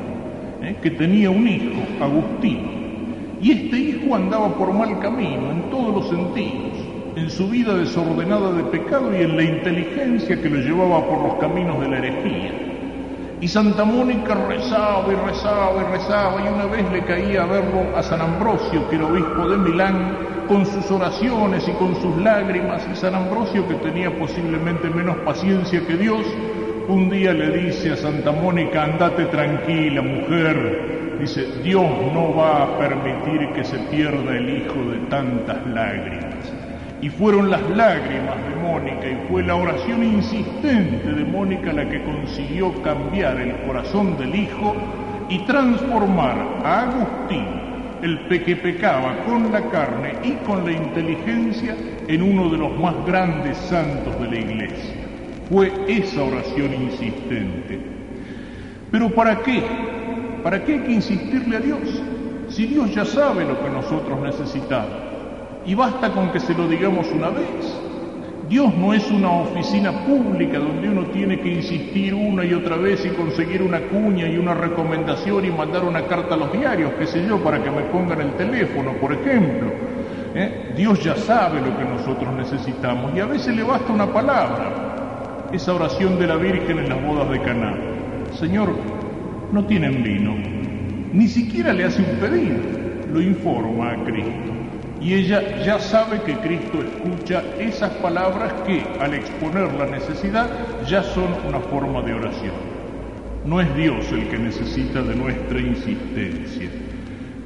¿eh? 0.62 0.76
que 0.82 0.92
tenía 0.92 1.30
un 1.30 1.48
hijo, 1.48 1.82
Agustín, 2.02 3.38
y 3.42 3.52
este 3.52 3.78
hijo 3.78 4.16
andaba 4.16 4.56
por 4.56 4.74
mal 4.74 5.00
camino 5.00 5.52
en 5.52 5.70
todos 5.70 5.96
los 5.96 6.10
sentidos 6.10 6.86
en 7.16 7.30
su 7.30 7.48
vida 7.48 7.76
desordenada 7.76 8.52
de 8.52 8.64
pecado 8.66 9.16
y 9.16 9.22
en 9.22 9.38
la 9.38 9.44
inteligencia 9.44 10.42
que 10.42 10.50
lo 10.50 10.60
llevaba 10.60 11.06
por 11.08 11.22
los 11.24 11.34
caminos 11.36 11.80
de 11.80 11.88
la 11.88 11.98
herejía. 12.00 12.52
Y 13.40 13.48
Santa 13.48 13.86
Mónica 13.86 14.36
rezaba 14.36 15.06
y 15.12 15.16
rezaba 15.16 15.82
y 15.82 15.92
rezaba 15.94 16.42
y 16.44 16.54
una 16.54 16.66
vez 16.66 16.92
le 16.92 17.04
caía 17.06 17.44
a 17.44 17.46
verlo 17.46 17.96
a 17.96 18.04
San 18.04 18.22
Ambrosio, 18.22 18.90
que 18.90 18.96
era 18.98 19.06
obispo 19.06 19.48
de 19.48 19.58
Milán, 19.58 20.18
con 20.48 20.66
sus 20.66 20.90
oraciones 20.92 21.68
y 21.68 21.72
con 21.74 21.96
sus 21.96 22.18
lágrimas, 22.18 22.88
y 22.92 22.96
San 22.96 23.16
Ambrosio, 23.16 23.68
que 23.68 23.76
tenía 23.76 24.18
posiblemente 24.18 24.90
menos 24.90 25.18
paciencia 25.18 25.86
que 25.86 25.98
Dios, 25.98 26.26
un 26.88 27.10
día 27.10 27.34
le 27.34 27.50
dice 27.58 27.94
a 27.94 27.98
Santa 27.98 28.32
Mónica, 28.32 28.84
andate 28.84 29.26
tranquila, 29.26 30.02
mujer, 30.02 31.18
dice, 31.20 31.48
Dios 31.64 31.90
no 32.14 32.36
va 32.36 32.64
a 32.64 32.78
permitir 32.78 33.50
que 33.54 33.64
se 33.64 33.78
pierda 33.90 34.38
el 34.38 34.50
hijo 34.50 34.76
de 34.92 34.98
tantas 35.10 35.66
lágrimas. 35.68 36.54
Y 37.02 37.10
fueron 37.10 37.50
las 37.50 37.62
lágrimas 37.70 38.38
de 38.50 38.56
Mónica 38.62 39.08
y 39.08 39.28
fue 39.30 39.44
la 39.44 39.56
oración 39.56 40.04
insistente 40.04 41.12
de 41.12 41.24
Mónica 41.24 41.74
la 41.74 41.88
que 41.90 42.04
consiguió 42.04 42.82
cambiar 42.82 43.40
el 43.40 43.56
corazón 43.68 44.18
del 44.18 44.36
hijo 44.36 44.76
y 45.30 45.40
transformar 45.40 46.38
a 46.64 46.84
Agustín, 46.84 47.65
el 48.06 48.28
que 48.28 48.56
pecaba 48.56 49.24
con 49.26 49.52
la 49.52 49.62
carne 49.70 50.14
y 50.24 50.34
con 50.46 50.64
la 50.64 50.72
inteligencia, 50.72 51.76
en 52.08 52.22
uno 52.22 52.50
de 52.50 52.58
los 52.58 52.80
más 52.80 52.94
grandes 53.04 53.58
santos 53.58 54.20
de 54.22 54.28
la 54.30 54.40
iglesia. 54.40 54.94
Fue 55.50 55.72
esa 55.88 56.24
oración 56.24 56.72
insistente. 56.74 57.80
Pero 58.92 59.10
¿para 59.10 59.40
qué? 59.40 59.64
¿Para 60.44 60.64
qué 60.64 60.74
hay 60.74 60.80
que 60.82 60.92
insistirle 60.92 61.58
a 61.58 61.60
Dios? 61.60 62.04
Si 62.50 62.68
Dios 62.68 62.94
ya 62.94 63.06
sabe 63.06 63.44
lo 63.44 63.60
que 63.60 63.70
nosotros 63.72 64.20
necesitamos. 64.22 65.00
Y 65.66 65.74
basta 65.74 66.12
con 66.12 66.32
que 66.32 66.40
se 66.40 66.54
lo 66.54 66.68
digamos 66.68 67.12
una 67.12 67.30
vez. 67.30 67.85
Dios 68.50 68.76
no 68.76 68.94
es 68.94 69.10
una 69.10 69.32
oficina 69.32 69.92
pública 70.06 70.60
donde 70.60 70.88
uno 70.88 71.06
tiene 71.08 71.40
que 71.40 71.50
insistir 71.50 72.14
una 72.14 72.46
y 72.46 72.54
otra 72.54 72.76
vez 72.76 73.04
y 73.04 73.10
conseguir 73.10 73.64
una 73.64 73.80
cuña 73.82 74.28
y 74.28 74.38
una 74.38 74.54
recomendación 74.54 75.46
y 75.46 75.50
mandar 75.50 75.84
una 75.84 76.04
carta 76.04 76.36
a 76.36 76.38
los 76.38 76.54
diarios, 76.54 76.92
qué 77.00 77.08
sé 77.08 77.26
yo, 77.28 77.44
para 77.44 77.64
que 77.64 77.72
me 77.72 77.82
pongan 77.84 78.22
el 78.22 78.34
teléfono, 78.34 78.94
por 79.02 79.14
ejemplo. 79.14 79.72
¿Eh? 80.36 80.74
Dios 80.78 81.04
ya 81.04 81.16
sabe 81.16 81.60
lo 81.60 81.76
que 81.76 81.86
nosotros 81.86 82.32
necesitamos 82.36 83.16
y 83.16 83.20
a 83.20 83.26
veces 83.26 83.56
le 83.56 83.64
basta 83.64 83.92
una 83.92 84.14
palabra. 84.14 85.48
Esa 85.52 85.74
oración 85.74 86.20
de 86.20 86.28
la 86.28 86.36
Virgen 86.36 86.78
en 86.78 86.90
las 86.90 87.04
bodas 87.04 87.30
de 87.32 87.42
Caná. 87.42 87.76
Señor, 88.34 88.76
no 89.52 89.66
tienen 89.66 90.04
vino. 90.04 90.36
Ni 91.14 91.28
siquiera 91.28 91.74
le 91.74 91.86
hace 91.86 92.02
un 92.02 92.20
pedido, 92.20 92.58
lo 93.12 93.22
informa 93.22 93.92
a 93.92 94.04
Cristo. 94.04 94.55
Y 95.06 95.14
ella 95.14 95.64
ya 95.64 95.78
sabe 95.78 96.20
que 96.24 96.36
Cristo 96.40 96.80
escucha 96.82 97.44
esas 97.60 97.92
palabras 97.98 98.52
que, 98.66 98.84
al 99.00 99.14
exponer 99.14 99.72
la 99.76 99.86
necesidad, 99.86 100.50
ya 100.88 101.04
son 101.04 101.28
una 101.48 101.60
forma 101.60 102.02
de 102.02 102.16
oración. 102.16 102.56
No 103.46 103.62
es 103.62 103.76
Dios 103.76 104.12
el 104.12 104.28
que 104.30 104.40
necesita 104.40 105.04
de 105.04 105.16
nuestra 105.16 105.60
insistencia, 105.60 106.72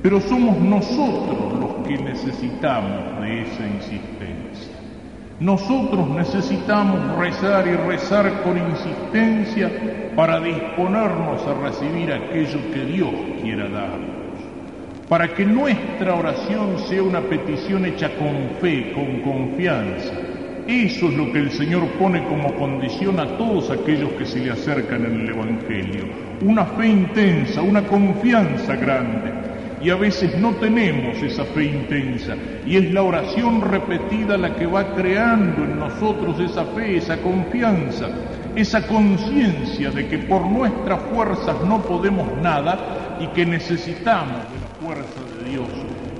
pero 0.01 0.21
somos 0.21 0.57
nosotros 0.57 1.59
los 1.59 1.85
que 1.85 1.97
necesitamos 1.97 3.21
de 3.23 3.41
esa 3.41 3.67
insistencia. 3.67 4.75
Nosotros 5.41 6.09
necesitamos 6.11 7.17
rezar 7.17 7.67
y 7.67 7.75
rezar 7.75 8.41
con 8.41 8.57
insistencia 8.57 9.69
para 10.15 10.39
disponernos 10.39 11.45
a 11.45 11.53
recibir 11.55 12.13
aquello 12.13 12.59
que 12.71 12.85
Dios 12.85 13.11
quiera 13.41 13.67
darnos. 13.67 14.18
Para 15.09 15.33
que 15.33 15.43
nuestra 15.43 16.13
oración 16.13 16.77
sea 16.87 17.01
una 17.01 17.19
petición 17.21 17.83
hecha 17.83 18.11
con 18.15 18.61
fe, 18.61 18.93
con 18.93 19.21
confianza, 19.21 20.13
eso 20.67 21.07
es 21.07 21.15
lo 21.15 21.33
que 21.33 21.39
el 21.39 21.49
Señor 21.49 21.87
pone 21.97 22.23
como 22.25 22.53
condición 22.53 23.19
a 23.19 23.25
todos 23.35 23.71
aquellos 23.71 24.11
que 24.11 24.25
se 24.27 24.37
le 24.39 24.51
acercan 24.51 25.03
en 25.05 25.21
el 25.21 25.29
Evangelio. 25.29 26.03
Una 26.41 26.63
fe 26.63 26.89
intensa, 26.89 27.63
una 27.63 27.87
confianza 27.87 28.75
grande. 28.75 29.33
Y 29.81 29.89
a 29.89 29.95
veces 29.95 30.37
no 30.37 30.51
tenemos 30.57 31.17
esa 31.23 31.43
fe 31.43 31.63
intensa. 31.63 32.35
Y 32.67 32.77
es 32.77 32.93
la 32.93 33.01
oración 33.01 33.61
repetida 33.61 34.37
la 34.37 34.53
que 34.53 34.67
va 34.67 34.93
creando 34.93 35.63
en 35.63 35.79
nosotros 35.79 36.39
esa 36.39 36.65
fe, 36.65 36.97
esa 36.97 37.17
confianza, 37.17 38.09
esa 38.55 38.85
conciencia 38.85 39.89
de 39.89 40.07
que 40.07 40.19
por 40.19 40.45
nuestras 40.45 41.01
fuerzas 41.11 41.55
no 41.67 41.81
podemos 41.81 42.27
nada 42.43 43.17
y 43.19 43.25
que 43.29 43.43
necesitamos 43.43 44.58
fuerza 44.81 45.21
de 45.37 45.51
Dios 45.51 45.67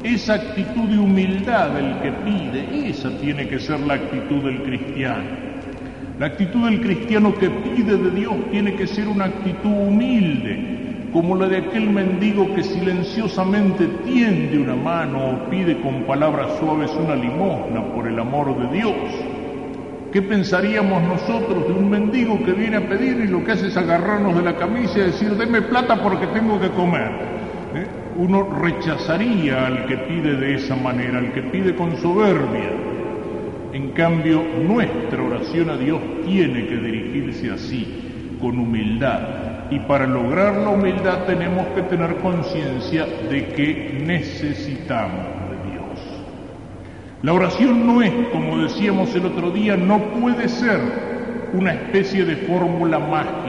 esa 0.03 0.35
actitud 0.35 0.87
de 0.87 0.97
humildad 0.97 1.71
del 1.71 1.99
que 1.99 2.11
pide, 2.23 2.89
esa 2.89 3.09
tiene 3.17 3.47
que 3.47 3.59
ser 3.59 3.79
la 3.81 3.95
actitud 3.95 4.43
del 4.43 4.63
cristiano. 4.63 5.49
La 6.17 6.27
actitud 6.27 6.69
del 6.69 6.81
cristiano 6.81 7.33
que 7.35 7.49
pide 7.49 7.97
de 7.97 8.11
Dios 8.11 8.35
tiene 8.51 8.75
que 8.75 8.87
ser 8.87 9.07
una 9.07 9.25
actitud 9.25 9.69
humilde, 9.69 11.07
como 11.11 11.35
la 11.35 11.47
de 11.47 11.57
aquel 11.57 11.89
mendigo 11.89 12.53
que 12.55 12.63
silenciosamente 12.63 13.87
tiende 14.05 14.57
una 14.57 14.75
mano 14.75 15.31
o 15.31 15.49
pide 15.49 15.81
con 15.81 16.03
palabras 16.03 16.47
suaves 16.59 16.91
una 16.91 17.15
limosna 17.15 17.83
por 17.93 18.07
el 18.07 18.17
amor 18.19 18.57
de 18.57 18.77
Dios. 18.77 18.95
¿Qué 20.13 20.21
pensaríamos 20.21 21.03
nosotros 21.03 21.67
de 21.67 21.73
un 21.73 21.89
mendigo 21.89 22.41
que 22.43 22.53
viene 22.53 22.77
a 22.77 22.87
pedir 22.87 23.19
y 23.19 23.27
lo 23.27 23.43
que 23.43 23.51
hace 23.51 23.67
es 23.67 23.77
agarrarnos 23.77 24.35
de 24.35 24.43
la 24.43 24.55
camisa 24.55 24.97
y 24.99 25.01
decir, 25.03 25.35
deme 25.35 25.61
plata 25.61 26.01
porque 26.01 26.25
tengo 26.27 26.59
que 26.59 26.69
comer? 26.69 27.11
¿Eh? 27.75 28.08
Uno 28.19 28.43
rechazaría 28.43 29.65
al 29.65 29.85
que 29.85 29.97
pide 29.97 30.35
de 30.35 30.55
esa 30.55 30.75
manera, 30.75 31.19
al 31.19 31.31
que 31.31 31.41
pide 31.41 31.73
con 31.73 31.95
soberbia. 31.97 32.69
En 33.71 33.91
cambio, 33.91 34.43
nuestra 34.61 35.23
oración 35.23 35.69
a 35.69 35.77
Dios 35.77 36.01
tiene 36.25 36.67
que 36.67 36.75
dirigirse 36.75 37.49
así, 37.49 38.35
con 38.41 38.59
humildad. 38.59 39.71
Y 39.71 39.79
para 39.79 40.05
lograr 40.05 40.57
la 40.57 40.69
humildad 40.69 41.23
tenemos 41.27 41.65
que 41.67 41.83
tener 41.83 42.17
conciencia 42.17 43.05
de 43.05 43.47
que 43.47 44.03
necesitamos 44.05 45.25
de 45.51 45.71
Dios. 45.71 46.23
La 47.21 47.31
oración 47.31 47.87
no 47.87 48.01
es, 48.01 48.11
como 48.33 48.57
decíamos 48.57 49.15
el 49.15 49.27
otro 49.27 49.49
día, 49.51 49.77
no 49.77 49.97
puede 50.19 50.49
ser 50.49 50.81
una 51.53 51.73
especie 51.73 52.25
de 52.25 52.35
fórmula 52.35 52.99
mágica 52.99 53.48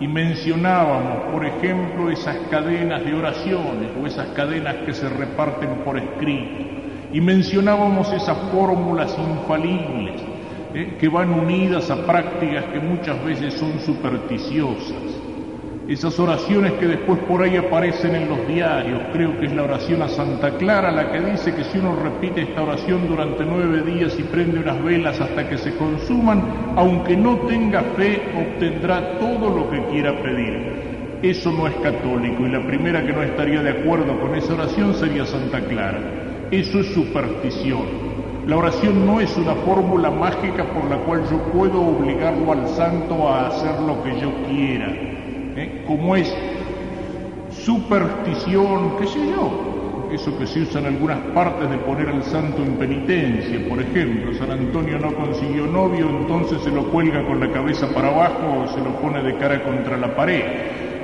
y 0.00 0.06
mencionábamos, 0.06 1.32
por 1.32 1.46
ejemplo, 1.46 2.10
esas 2.10 2.36
cadenas 2.50 3.04
de 3.04 3.14
oraciones 3.14 3.90
o 4.00 4.06
esas 4.06 4.28
cadenas 4.28 4.76
que 4.84 4.92
se 4.92 5.08
reparten 5.08 5.70
por 5.84 5.98
escrito, 5.98 6.64
y 7.12 7.20
mencionábamos 7.20 8.12
esas 8.12 8.36
fórmulas 8.50 9.16
infalibles 9.18 10.20
eh, 10.74 10.96
que 10.98 11.08
van 11.08 11.30
unidas 11.30 11.90
a 11.90 12.04
prácticas 12.04 12.64
que 12.66 12.80
muchas 12.80 13.22
veces 13.24 13.54
son 13.54 13.78
supersticiosas. 13.80 15.15
Esas 15.88 16.18
oraciones 16.18 16.72
que 16.72 16.86
después 16.88 17.20
por 17.28 17.44
ahí 17.44 17.56
aparecen 17.56 18.16
en 18.16 18.28
los 18.28 18.44
diarios, 18.48 19.02
creo 19.12 19.38
que 19.38 19.46
es 19.46 19.52
la 19.52 19.62
oración 19.62 20.02
a 20.02 20.08
Santa 20.08 20.56
Clara 20.58 20.90
la 20.90 21.12
que 21.12 21.20
dice 21.20 21.54
que 21.54 21.62
si 21.62 21.78
uno 21.78 21.94
repite 21.94 22.42
esta 22.42 22.64
oración 22.64 23.06
durante 23.06 23.44
nueve 23.44 23.82
días 23.82 24.18
y 24.18 24.24
prende 24.24 24.58
unas 24.58 24.82
velas 24.82 25.20
hasta 25.20 25.48
que 25.48 25.56
se 25.56 25.76
consuman, 25.76 26.42
aunque 26.74 27.16
no 27.16 27.36
tenga 27.46 27.82
fe, 27.96 28.20
obtendrá 28.36 29.16
todo 29.20 29.48
lo 29.48 29.70
que 29.70 29.80
quiera 29.92 30.20
pedir. 30.22 31.20
Eso 31.22 31.52
no 31.52 31.68
es 31.68 31.74
católico 31.76 32.44
y 32.44 32.50
la 32.50 32.66
primera 32.66 33.06
que 33.06 33.12
no 33.12 33.22
estaría 33.22 33.62
de 33.62 33.70
acuerdo 33.70 34.18
con 34.18 34.34
esa 34.34 34.54
oración 34.54 34.92
sería 34.92 35.24
Santa 35.24 35.60
Clara. 35.60 36.00
Eso 36.50 36.80
es 36.80 36.92
superstición. 36.94 37.84
La 38.48 38.56
oración 38.56 39.06
no 39.06 39.20
es 39.20 39.36
una 39.36 39.54
fórmula 39.54 40.10
mágica 40.10 40.64
por 40.64 40.90
la 40.90 40.96
cual 40.98 41.22
yo 41.30 41.38
puedo 41.52 41.80
obligarlo 41.80 42.50
al 42.50 42.66
santo 42.70 43.28
a 43.28 43.46
hacer 43.46 43.80
lo 43.82 44.02
que 44.02 44.20
yo 44.20 44.32
quiera. 44.48 45.15
¿Eh? 45.56 45.84
como 45.86 46.16
es 46.16 46.32
superstición, 47.50 48.96
qué 48.98 49.06
sé 49.06 49.18
yo, 49.26 50.10
eso 50.12 50.38
que 50.38 50.46
se 50.46 50.60
usa 50.60 50.80
en 50.80 50.86
algunas 50.86 51.18
partes 51.34 51.68
de 51.68 51.78
poner 51.78 52.08
al 52.08 52.22
santo 52.22 52.62
en 52.62 52.76
penitencia, 52.76 53.68
por 53.68 53.80
ejemplo, 53.80 54.34
San 54.34 54.50
Antonio 54.50 54.98
no 54.98 55.12
consiguió 55.14 55.66
novio, 55.66 56.08
entonces 56.08 56.62
se 56.62 56.70
lo 56.70 56.84
cuelga 56.90 57.24
con 57.26 57.40
la 57.40 57.50
cabeza 57.50 57.88
para 57.92 58.08
abajo 58.08 58.64
o 58.64 58.68
se 58.68 58.78
lo 58.78 59.00
pone 59.00 59.22
de 59.22 59.36
cara 59.36 59.62
contra 59.64 59.96
la 59.96 60.14
pared. 60.14 60.42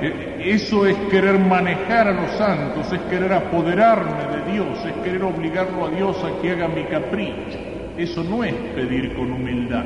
¿eh? 0.01 0.33
eso 0.45 0.85
es 0.85 0.95
querer 1.09 1.39
manejar 1.39 2.07
a 2.07 2.11
los 2.11 2.31
santos, 2.31 2.91
es 2.91 2.99
querer 3.01 3.33
apoderarme 3.33 4.37
de 4.37 4.51
Dios, 4.53 4.85
es 4.85 4.93
querer 5.03 5.23
obligarlo 5.23 5.85
a 5.85 5.89
Dios 5.89 6.17
a 6.23 6.41
que 6.41 6.51
haga 6.51 6.67
mi 6.67 6.83
capricho. 6.83 7.59
Eso 7.97 8.23
no 8.23 8.43
es 8.43 8.53
pedir 8.53 9.13
con 9.15 9.31
humildad. 9.31 9.85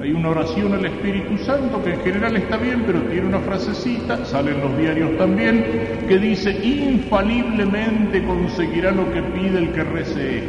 Hay 0.00 0.12
una 0.12 0.28
oración 0.28 0.74
al 0.74 0.84
Espíritu 0.84 1.36
Santo 1.38 1.82
que 1.82 1.94
en 1.94 2.00
general 2.02 2.36
está 2.36 2.56
bien, 2.56 2.84
pero 2.86 3.02
tiene 3.02 3.26
una 3.26 3.40
frasecita, 3.40 4.24
sale 4.24 4.52
en 4.52 4.60
los 4.60 4.78
diarios 4.78 5.16
también, 5.18 5.64
que 6.06 6.18
dice, 6.18 6.52
infaliblemente 6.52 8.22
conseguirá 8.22 8.92
lo 8.92 9.12
que 9.12 9.22
pide 9.22 9.58
el 9.58 9.72
que 9.72 9.82
rece 9.82 10.42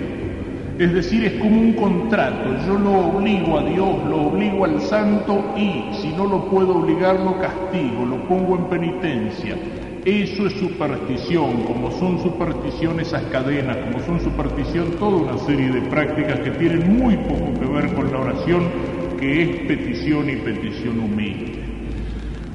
Es 0.77 0.93
decir, 0.93 1.25
es 1.25 1.33
como 1.41 1.61
un 1.61 1.73
contrato, 1.73 2.57
yo 2.67 2.77
lo 2.77 3.07
obligo 3.07 3.57
a 3.57 3.63
Dios, 3.63 4.05
lo 4.07 4.27
obligo 4.27 4.65
al 4.65 4.79
santo 4.81 5.43
y 5.57 5.95
si 5.99 6.09
no 6.09 6.27
lo 6.27 6.45
puedo 6.45 6.77
obligar 6.77 7.19
lo 7.19 7.39
castigo, 7.39 8.05
lo 8.05 8.17
pongo 8.27 8.55
en 8.55 8.65
penitencia. 8.65 9.57
Eso 10.05 10.45
es 10.45 10.53
superstición, 10.53 11.63
como 11.63 11.89
son 11.91 12.19
superstición 12.21 12.99
esas 12.99 13.23
cadenas, 13.23 13.77
como 13.77 13.99
son 14.05 14.19
superstición 14.19 14.91
toda 14.99 15.17
una 15.17 15.37
serie 15.39 15.71
de 15.71 15.81
prácticas 15.89 16.39
que 16.41 16.51
tienen 16.51 16.99
muy 16.99 17.17
poco 17.17 17.59
que 17.59 17.65
ver 17.65 17.93
con 17.95 18.11
la 18.11 18.19
oración 18.19 18.98
que 19.19 19.43
es 19.43 19.49
petición 19.67 20.29
y 20.29 20.37
petición 20.37 20.99
humilde. 20.99 21.59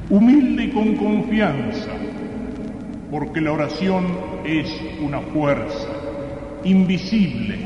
Humilde 0.08 0.70
con 0.70 0.94
confianza, 0.96 1.90
porque 3.10 3.40
la 3.40 3.52
oración 3.52 4.06
es 4.44 4.68
una 5.00 5.20
fuerza, 5.20 5.88
invisible, 6.64 7.58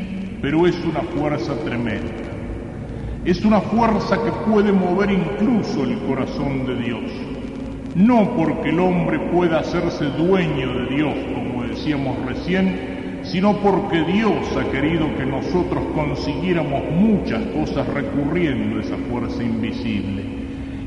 pero 0.42 0.66
es 0.66 0.76
una 0.84 1.02
fuerza 1.02 1.54
tremenda. 1.64 2.28
Es 3.24 3.44
una 3.44 3.60
fuerza 3.60 4.16
que 4.24 4.32
puede 4.50 4.72
mover 4.72 5.10
incluso 5.10 5.84
el 5.84 5.98
corazón 6.00 6.66
de 6.66 6.76
Dios. 6.76 7.02
No 7.94 8.34
porque 8.36 8.70
el 8.70 8.80
hombre 8.80 9.18
pueda 9.32 9.60
hacerse 9.60 10.04
dueño 10.06 10.72
de 10.74 10.96
Dios, 10.96 11.14
como 11.34 11.64
decíamos 11.64 12.16
recién, 12.26 12.97
sino 13.30 13.58
porque 13.58 14.04
Dios 14.04 14.56
ha 14.56 14.70
querido 14.70 15.06
que 15.16 15.26
nosotros 15.26 15.84
consiguiéramos 15.94 16.82
muchas 16.90 17.42
cosas 17.48 17.86
recurriendo 17.88 18.78
a 18.78 18.82
esa 18.82 18.96
fuerza 19.10 19.42
invisible. 19.42 20.24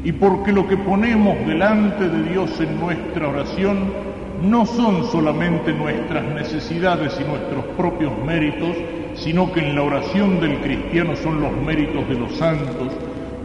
Y 0.03 0.11
porque 0.13 0.51
lo 0.51 0.67
que 0.67 0.77
ponemos 0.77 1.37
delante 1.45 2.09
de 2.09 2.29
Dios 2.29 2.59
en 2.59 2.79
nuestra 2.79 3.27
oración 3.27 3.93
no 4.41 4.65
son 4.65 5.05
solamente 5.11 5.71
nuestras 5.71 6.23
necesidades 6.33 7.15
y 7.21 7.29
nuestros 7.29 7.63
propios 7.77 8.11
méritos, 8.25 8.75
sino 9.13 9.51
que 9.51 9.59
en 9.59 9.75
la 9.75 9.83
oración 9.83 10.39
del 10.39 10.59
cristiano 10.61 11.15
son 11.17 11.41
los 11.41 11.51
méritos 11.63 12.09
de 12.09 12.15
los 12.15 12.31
santos, 12.37 12.91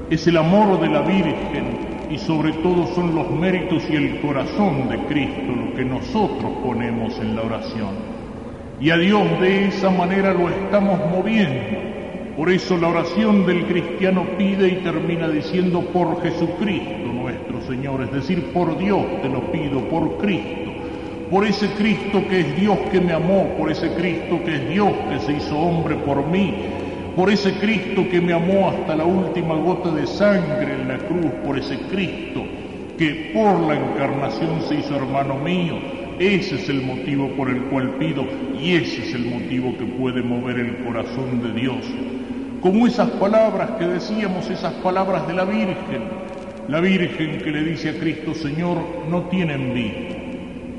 es 0.09 0.27
el 0.27 0.39
amor 0.39 0.81
de 0.81 0.89
la 0.89 1.03
Virgen 1.03 2.07
y 2.09 2.17
sobre 2.17 2.53
todo 2.55 2.87
son 2.95 3.15
los 3.15 3.31
méritos 3.31 3.83
y 3.91 3.97
el 3.97 4.21
corazón 4.21 4.89
de 4.89 4.97
Cristo 5.01 5.53
lo 5.53 5.75
que 5.75 5.85
nosotros 5.85 6.51
ponemos 6.65 7.19
en 7.19 7.37
la 7.37 7.43
oración. 7.43 8.16
Y 8.81 8.91
a 8.91 8.97
Dios 8.99 9.41
de 9.41 9.69
esa 9.69 9.89
manera 9.89 10.35
lo 10.35 10.51
estamos 10.51 11.01
moviendo. 11.11 11.79
Por 12.37 12.51
eso 12.51 12.77
la 12.77 12.89
oración 12.89 13.47
del 13.47 13.65
cristiano 13.65 14.27
pide 14.37 14.69
y 14.69 14.75
termina 14.85 15.29
diciendo 15.29 15.81
por 15.81 16.23
Jesucristo 16.23 17.11
nuestro 17.11 17.63
Señor, 17.63 18.03
es 18.03 18.13
decir, 18.13 18.53
por 18.53 18.77
Dios 18.77 19.03
te 19.23 19.31
lo 19.31 19.51
pido, 19.51 19.81
por 19.89 20.19
Cristo, 20.19 20.71
por 21.31 21.47
ese 21.47 21.69
Cristo 21.71 22.23
que 22.29 22.41
es 22.41 22.61
Dios 22.61 22.79
que 22.93 23.01
me 23.01 23.15
amó, 23.15 23.49
por 23.57 23.71
ese 23.71 23.89
Cristo 23.95 24.39
que 24.45 24.57
es 24.57 24.69
Dios 24.69 24.93
que 25.09 25.21
se 25.21 25.33
hizo 25.33 25.59
hombre 25.59 25.97
por 25.97 26.27
mí, 26.27 26.55
por 27.17 27.31
ese 27.31 27.55
Cristo 27.55 28.05
que 28.11 28.21
me 28.21 28.35
amó 28.35 28.69
hasta 28.69 28.95
la 28.95 29.07
última 29.07 29.55
gota 29.55 29.91
de 29.91 30.07
sangre 30.07 30.75
en 30.75 30.89
la 30.89 30.99
cruz, 30.99 31.33
por 31.47 31.59
ese 31.59 31.79
Cristo 31.91 32.43
que 32.99 33.31
por 33.33 33.61
la 33.61 33.75
encarnación 33.77 34.61
se 34.69 34.75
hizo 34.77 34.95
hermano 34.95 35.37
mío. 35.37 35.96
Ese 36.19 36.55
es 36.55 36.69
el 36.69 36.83
motivo 36.83 37.29
por 37.37 37.51
el 37.51 37.63
cual 37.65 37.97
pido 37.99 38.25
y 38.59 38.73
ese 38.73 39.03
es 39.03 39.15
el 39.15 39.27
motivo 39.27 39.77
que 39.77 39.85
puede 39.85 40.23
mover 40.23 40.59
el 40.59 40.77
corazón 40.79 41.43
de 41.43 41.61
Dios. 41.61 41.85
Como 42.63 42.87
esas 42.87 43.11
palabras 43.11 43.73
que 43.73 43.87
decíamos, 43.87 44.49
esas 44.49 44.73
palabras 44.75 45.27
de 45.27 45.35
la 45.35 45.45
Virgen, 45.45 46.03
la 46.69 46.81
Virgen 46.81 47.39
que 47.43 47.51
le 47.51 47.63
dice 47.63 47.91
a 47.91 47.99
Cristo, 47.99 48.35
Señor, 48.35 48.79
no 49.11 49.25
tienen 49.25 49.75
vino. 49.75 50.17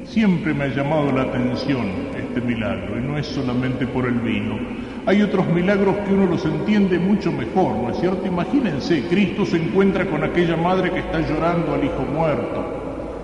Siempre 0.05 0.53
me 0.53 0.65
ha 0.65 0.67
llamado 0.67 1.11
la 1.11 1.23
atención 1.23 1.85
este 2.17 2.41
milagro 2.41 2.97
y 2.97 3.01
no 3.01 3.17
es 3.17 3.27
solamente 3.27 3.85
por 3.85 4.07
el 4.07 4.19
vino. 4.19 4.57
Hay 5.05 5.21
otros 5.21 5.47
milagros 5.47 5.95
que 5.97 6.13
uno 6.13 6.25
los 6.25 6.45
entiende 6.45 6.97
mucho 6.97 7.31
mejor, 7.31 7.75
¿no 7.75 7.91
es 7.91 7.99
cierto? 7.99 8.25
Imagínense, 8.25 9.03
Cristo 9.09 9.45
se 9.45 9.57
encuentra 9.57 10.05
con 10.07 10.23
aquella 10.23 10.57
madre 10.57 10.91
que 10.91 10.99
está 10.99 11.19
llorando 11.19 11.73
al 11.73 11.83
hijo 11.83 12.05
muerto, 12.13 12.76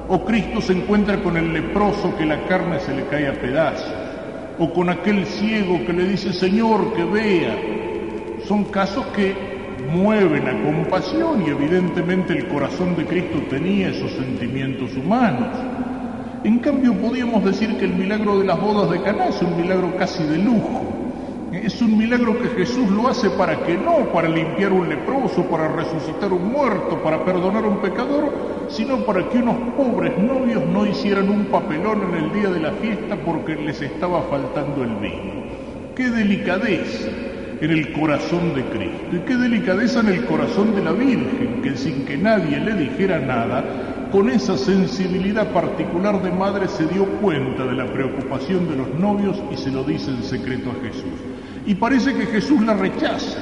o 0.08 0.24
Cristo 0.26 0.62
se 0.62 0.74
encuentra 0.74 1.22
con 1.22 1.38
el 1.38 1.54
leproso 1.54 2.16
que 2.18 2.26
la 2.26 2.46
carne 2.48 2.80
se 2.80 2.94
le 2.96 3.06
cae 3.06 3.28
a 3.28 3.34
pedazos, 3.34 3.94
o 4.60 4.74
con 4.74 4.90
aquel 4.90 5.26
ciego 5.26 5.86
que 5.86 5.94
le 5.94 6.08
dice, 6.08 6.34
Señor, 6.34 6.94
que 6.94 7.04
vea. 7.04 7.56
Son 8.48 8.66
casos 8.66 9.06
que 9.16 9.36
mueven 9.92 10.48
a 10.48 10.64
compasión 10.64 11.44
y 11.46 11.50
evidentemente 11.50 12.34
el 12.34 12.48
corazón 12.48 12.96
de 12.96 13.06
Cristo 13.06 13.40
tenía 13.50 13.90
esos 13.90 14.12
sentimientos 14.12 14.96
humanos. 14.96 15.50
En 16.44 16.60
cambio, 16.60 16.94
podríamos 16.94 17.44
decir 17.46 17.78
que 17.78 17.86
el 17.86 17.94
milagro 17.94 18.40
de 18.40 18.46
las 18.46 18.60
bodas 18.60 18.90
de 18.90 19.02
Caná 19.02 19.28
es 19.28 19.42
un 19.42 19.56
milagro 19.56 19.96
casi 19.98 20.24
de 20.24 20.38
lujo. 20.38 20.82
Es 21.54 21.82
un 21.82 21.98
milagro 21.98 22.38
que 22.42 22.50
Jesús 22.50 22.90
lo 22.90 23.08
hace 23.08 23.30
para 23.30 23.64
que 23.64 23.78
no 23.78 24.12
para 24.12 24.28
limpiar 24.28 24.74
un 24.74 24.90
leproso, 24.90 25.44
para 25.44 25.68
resucitar 25.68 26.34
un 26.34 26.52
muerto, 26.52 27.02
para 27.04 27.24
perdonar 27.24 27.64
un 27.64 27.78
pecador, 27.78 28.34
sino 28.76 29.06
para 29.06 29.30
que 29.30 29.38
unos 29.38 29.56
pobres 29.78 30.18
novios 30.18 30.66
no 30.66 30.86
hicieran 30.86 31.30
un 31.30 31.46
papelón 31.46 32.02
en 32.10 32.26
el 32.26 32.34
día 32.34 32.50
de 32.50 32.60
la 32.60 32.72
fiesta 32.74 33.16
porque 33.24 33.56
les 33.56 33.82
estaba 33.82 34.24
faltando 34.24 34.84
el 34.84 34.96
vino. 34.96 35.44
¡Qué 35.96 36.10
delicadeza! 36.10 37.10
en 37.62 37.72
el 37.72 37.94
corazón 37.94 38.54
de 38.54 38.64
Cristo. 38.64 39.16
Y 39.16 39.20
qué 39.20 39.38
delicadeza 39.38 40.02
en 40.02 40.10
el 40.10 40.26
corazón 40.26 40.76
de 40.76 40.84
la 40.84 40.92
Virgen, 40.92 41.62
que 41.62 41.78
sin 41.78 42.04
que 42.04 42.18
nadie 42.18 42.60
le 42.60 42.74
dijera 42.74 43.20
nada, 43.20 43.64
con 44.12 44.30
esa 44.30 44.58
sensibilidad 44.58 45.50
particular 45.52 46.22
de 46.22 46.32
madre 46.32 46.68
se 46.68 46.86
dio 46.88 47.06
cuenta 47.22 47.66
de 47.66 47.74
la 47.74 47.86
preocupación 47.86 48.68
de 48.70 48.76
los 48.76 48.94
novios 48.96 49.42
y 49.50 49.56
se 49.56 49.72
lo 49.72 49.84
dice 49.84 50.12
en 50.12 50.24
secreto 50.24 50.72
a 50.72 50.86
Jesús. 50.86 51.20
Y 51.66 51.76
parece 51.76 52.14
que 52.14 52.26
Jesús 52.26 52.62
la 52.64 52.74
rechaza. 52.74 53.40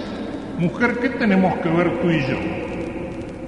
Mujer, 0.60 1.00
¿qué 1.02 1.10
tenemos 1.10 1.56
que 1.56 1.70
ver 1.70 2.00
tú 2.02 2.10
y 2.12 2.22
yo? 2.22 2.71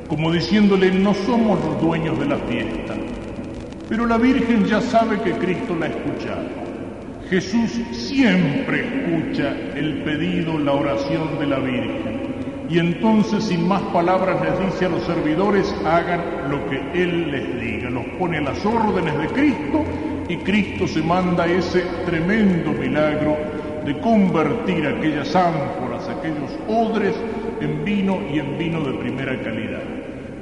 Como 0.08 0.32
diciéndole, 0.32 0.92
no 0.92 1.14
somos 1.14 1.64
los 1.64 1.82
dueños 1.82 2.20
de 2.20 2.26
la 2.26 2.38
fiesta. 2.38 2.96
Pero 3.90 4.06
la 4.06 4.18
Virgen 4.18 4.66
ya 4.66 4.82
sabe 4.82 5.20
que 5.22 5.32
Cristo 5.34 5.76
la 5.76 5.86
ha 5.86 5.90
escuchado. 5.90 6.64
Jesús 7.30 7.82
siempre 7.92 8.86
escucha 8.86 9.56
el 9.76 10.04
pedido, 10.04 10.58
la 10.60 10.74
oración 10.74 11.40
de 11.40 11.48
la 11.48 11.60
Virgen. 11.60 12.24
Y 12.70 12.80
entonces, 12.80 13.44
sin 13.46 13.68
más 13.68 13.82
palabras, 13.94 14.42
les 14.42 14.72
dice 14.72 14.86
a 14.86 14.90
los 14.90 15.04
servidores, 15.04 15.74
hagan 15.86 16.50
lo 16.50 16.68
que 16.70 16.82
Él 16.94 17.32
les 17.32 17.62
diga. 17.62 17.90
Los 17.90 18.06
pone 18.20 18.38
a 18.38 18.42
las 18.42 18.66
órdenes 18.66 19.18
de 19.18 19.28
Cristo 19.28 19.84
y 20.30 20.38
Cristo 20.38 20.88
se 20.88 21.02
manda 21.02 21.46
ese 21.46 21.82
tremendo 22.06 22.72
milagro 22.72 23.38
de 23.86 24.00
convertir 24.00 24.88
aquellas 24.88 25.36
ánforas, 25.36 26.08
aquellos 26.08 26.52
odres 26.68 27.14
en 27.64 27.86
vino 27.86 28.20
y 28.34 28.40
en 28.40 28.58
vino 28.58 28.82
de 28.82 28.94
primera 28.94 29.42
calidad. 29.42 29.84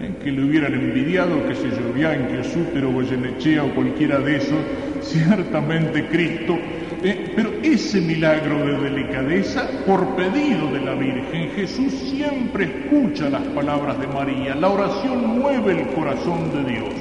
En 0.01 0.15
que 0.15 0.31
le 0.31 0.43
hubieran 0.43 0.73
envidiado, 0.73 1.47
que 1.47 1.55
se 1.55 1.69
yo, 1.69 1.93
Bianchi, 1.93 2.49
Sútero, 2.49 2.91
Goyenechea 2.91 3.63
o 3.63 3.75
cualquiera 3.75 4.19
de 4.19 4.37
esos, 4.37 4.59
ciertamente 5.01 6.07
Cristo 6.07 6.57
eh, 7.03 7.33
pero 7.35 7.51
ese 7.63 7.99
milagro 7.99 8.59
de 8.63 8.89
delicadeza, 8.89 9.67
por 9.87 10.15
pedido 10.15 10.71
de 10.71 10.81
la 10.81 10.93
Virgen, 10.93 11.49
Jesús 11.55 11.91
siempre 11.93 12.65
escucha 12.65 13.27
las 13.27 13.41
palabras 13.55 13.99
de 13.99 14.05
María. 14.05 14.53
La 14.53 14.69
oración 14.69 15.39
mueve 15.39 15.81
el 15.81 15.87
corazón 15.95 16.51
de 16.53 16.71
Dios. 16.71 16.93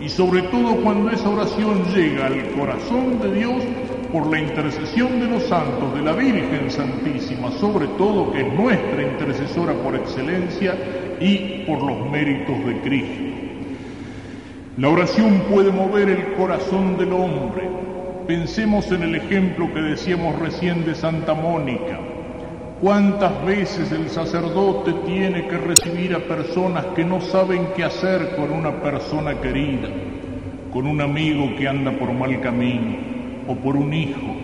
Y 0.00 0.08
sobre 0.08 0.42
todo 0.42 0.74
cuando 0.82 1.08
esa 1.08 1.28
oración 1.28 1.84
llega 1.94 2.26
al 2.26 2.50
corazón 2.50 3.20
de 3.20 3.32
Dios 3.32 3.62
por 4.14 4.28
la 4.28 4.38
intercesión 4.38 5.18
de 5.18 5.26
los 5.26 5.42
santos, 5.42 5.92
de 5.92 6.00
la 6.00 6.12
Virgen 6.12 6.70
Santísima, 6.70 7.50
sobre 7.50 7.88
todo 7.98 8.30
que 8.30 8.42
es 8.42 8.54
nuestra 8.54 9.02
intercesora 9.02 9.72
por 9.72 9.96
excelencia 9.96 10.76
y 11.18 11.64
por 11.66 11.82
los 11.82 12.08
méritos 12.12 12.64
de 12.64 12.80
Cristo. 12.82 13.24
La 14.76 14.88
oración 14.88 15.42
puede 15.50 15.72
mover 15.72 16.08
el 16.10 16.34
corazón 16.34 16.96
del 16.96 17.12
hombre, 17.12 17.68
Pensemos 18.28 18.90
en 18.90 19.02
el 19.02 19.16
ejemplo 19.16 19.70
que 19.74 19.82
decíamos 19.82 20.38
recién 20.38 20.86
de 20.86 20.94
Santa 20.94 21.34
Mónica. 21.34 21.98
¿Cuántas 22.80 23.44
veces 23.44 23.92
el 23.92 24.08
sacerdote 24.08 24.94
tiene 25.04 25.46
que 25.46 25.58
recibir 25.58 26.14
a 26.14 26.20
personas 26.20 26.86
que 26.96 27.04
no 27.04 27.20
saben 27.20 27.66
qué 27.76 27.84
hacer 27.84 28.34
con 28.34 28.50
una 28.50 28.80
persona 28.80 29.38
querida, 29.42 29.88
con 30.72 30.86
un 30.86 31.02
amigo 31.02 31.54
que 31.58 31.68
anda 31.68 31.92
por 31.92 32.14
mal 32.14 32.40
camino 32.40 33.13
o 33.46 33.54
por 33.54 33.76
un 33.76 33.92
hijo? 33.92 34.34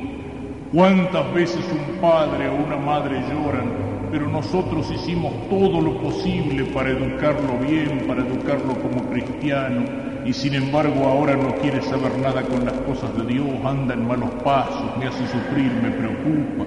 ¿Cuántas 0.73 1.33
veces 1.35 1.65
un 1.73 2.01
padre 2.01 2.49
o 2.49 2.55
una 2.67 2.77
madre 2.77 3.21
lloran, 3.29 3.73
pero 4.11 4.29
nosotros 4.29 4.91
hicimos 4.91 5.33
todo 5.49 5.81
lo 5.81 5.99
posible 5.99 6.65
para 6.67 6.91
educarlo 6.91 7.59
bien, 7.67 8.05
para 8.07 8.23
educarlo 8.23 8.75
como 8.81 9.09
cristiano? 9.11 10.11
y 10.25 10.33
sin 10.33 10.55
embargo 10.55 11.07
ahora 11.07 11.35
no 11.37 11.55
quiere 11.57 11.81
saber 11.83 12.19
nada 12.19 12.43
con 12.43 12.65
las 12.65 12.75
cosas 12.81 13.17
de 13.17 13.33
Dios, 13.33 13.49
anda 13.65 13.95
en 13.95 14.07
malos 14.07 14.31
pasos, 14.45 14.97
me 14.99 15.07
hace 15.07 15.27
sufrir, 15.27 15.73
me 15.83 15.91
preocupa. 15.91 16.67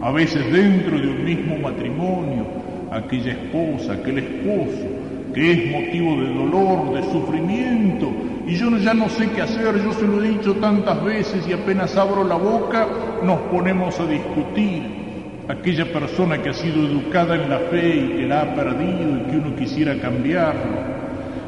A 0.00 0.10
veces 0.10 0.50
dentro 0.52 0.98
de 0.98 1.08
un 1.08 1.24
mismo 1.24 1.58
matrimonio, 1.58 2.44
aquella 2.90 3.32
esposa, 3.32 3.94
aquel 3.94 4.18
esposo, 4.18 4.86
que 5.32 5.52
es 5.52 5.70
motivo 5.70 6.20
de 6.20 6.34
dolor, 6.34 6.94
de 6.94 7.02
sufrimiento, 7.12 8.10
y 8.46 8.54
yo 8.54 8.76
ya 8.78 8.94
no 8.94 9.08
sé 9.08 9.30
qué 9.30 9.42
hacer, 9.42 9.82
yo 9.82 9.92
se 9.92 10.06
lo 10.06 10.22
he 10.22 10.28
dicho 10.28 10.54
tantas 10.54 11.02
veces 11.04 11.46
y 11.48 11.52
apenas 11.52 11.96
abro 11.96 12.24
la 12.24 12.36
boca 12.36 12.86
nos 13.22 13.38
ponemos 13.42 13.98
a 14.00 14.06
discutir. 14.06 15.02
Aquella 15.48 15.92
persona 15.92 16.40
que 16.40 16.50
ha 16.50 16.54
sido 16.54 16.86
educada 16.86 17.34
en 17.34 17.50
la 17.50 17.58
fe 17.58 17.96
y 17.96 18.08
que 18.16 18.26
la 18.26 18.42
ha 18.42 18.54
perdido 18.54 19.16
y 19.16 19.30
que 19.30 19.36
uno 19.36 19.56
quisiera 19.56 19.98
cambiarlo 19.98 20.92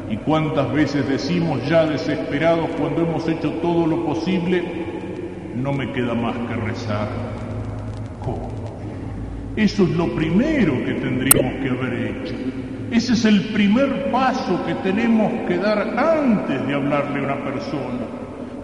¿Y 0.09 0.17
cuántas 0.17 0.71
veces 0.71 1.07
decimos 1.07 1.67
ya 1.67 1.85
desesperados 1.85 2.69
cuando 2.79 3.01
hemos 3.01 3.27
hecho 3.27 3.51
todo 3.53 3.87
lo 3.87 4.05
posible, 4.05 4.63
no 5.55 5.73
me 5.73 5.91
queda 5.93 6.13
más 6.13 6.35
que 6.47 6.55
rezar? 6.55 7.07
¿Cómo? 8.23 8.51
Eso 9.55 9.83
es 9.83 9.89
lo 9.91 10.13
primero 10.13 10.73
que 10.85 10.93
tendríamos 10.93 11.53
que 11.55 11.69
haber 11.69 11.93
hecho. 11.93 12.35
Ese 12.91 13.13
es 13.13 13.25
el 13.25 13.45
primer 13.45 14.11
paso 14.11 14.63
que 14.65 14.75
tenemos 14.75 15.31
que 15.47 15.57
dar 15.57 15.79
antes 15.97 16.67
de 16.67 16.73
hablarle 16.73 17.19
a 17.19 17.23
una 17.23 17.43
persona. 17.43 18.05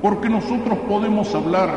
Porque 0.02 0.30
nosotros 0.30 0.78
podemos 0.88 1.34
hablar, 1.34 1.70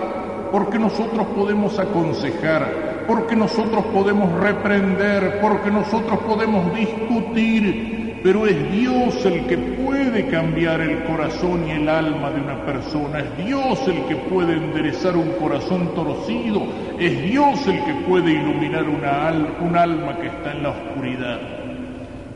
porque 0.53 0.79
nosotros 0.79 1.27
podemos 1.35 1.79
aconsejar, 1.79 3.05
porque 3.09 3.35
nosotros 3.35 3.85
podemos 3.87 4.31
reprender, 4.41 5.41
porque 5.41 5.71
nosotros 5.71 6.19
podemos 6.21 6.75
discutir, 6.75 8.21
pero 8.23 8.47
es 8.47 8.73
Dios 8.73 9.25
el 9.25 9.47
que 9.47 9.57
puede 9.57 10.27
cambiar 10.29 10.83
el 10.83 11.03
corazón 11.05 11.67
y 11.67 11.73
el 11.73 11.89
alma 11.89 12.31
de 12.31 12.41
una 12.43 12.65
persona, 12.65 13.21
es 13.21 13.47
Dios 13.47 13.81
el 13.89 14.05
que 14.05 14.17
puede 14.17 14.55
enderezar 14.55 15.17
un 15.17 15.31
corazón 15.41 15.95
torcido, 15.95 16.63
es 16.99 17.23
Dios 17.23 17.67
el 17.67 17.83
que 17.85 17.95
puede 18.07 18.33
iluminar 18.33 18.85
una 18.85 19.33
un 19.61 19.77
alma 19.77 20.19
que 20.19 20.27
está 20.27 20.53
en 20.53 20.63
la 20.63 20.71
oscuridad. 20.71 21.64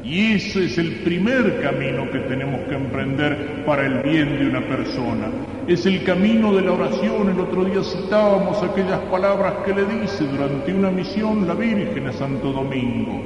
Y 0.02 0.34
ese 0.34 0.66
es 0.66 0.78
el 0.78 1.00
primer 1.00 1.60
camino 1.60 2.08
que 2.10 2.20
tenemos 2.20 2.60
que 2.68 2.74
emprender 2.74 3.64
para 3.66 3.84
el 3.84 4.00
bien 4.02 4.38
de 4.38 4.48
una 4.48 4.66
persona. 4.66 5.26
Es 5.66 5.86
el 5.86 6.04
camino 6.04 6.54
de 6.54 6.62
la 6.62 6.72
oración. 6.72 7.30
El 7.30 7.40
otro 7.40 7.64
día 7.64 7.82
citábamos 7.82 8.62
aquellas 8.62 9.00
palabras 9.10 9.54
que 9.64 9.74
le 9.74 9.84
dice 9.84 10.24
durante 10.24 10.72
una 10.72 10.90
misión 10.90 11.46
la 11.46 11.54
Virgen 11.54 12.06
a 12.06 12.12
Santo 12.12 12.52
Domingo. 12.52 13.20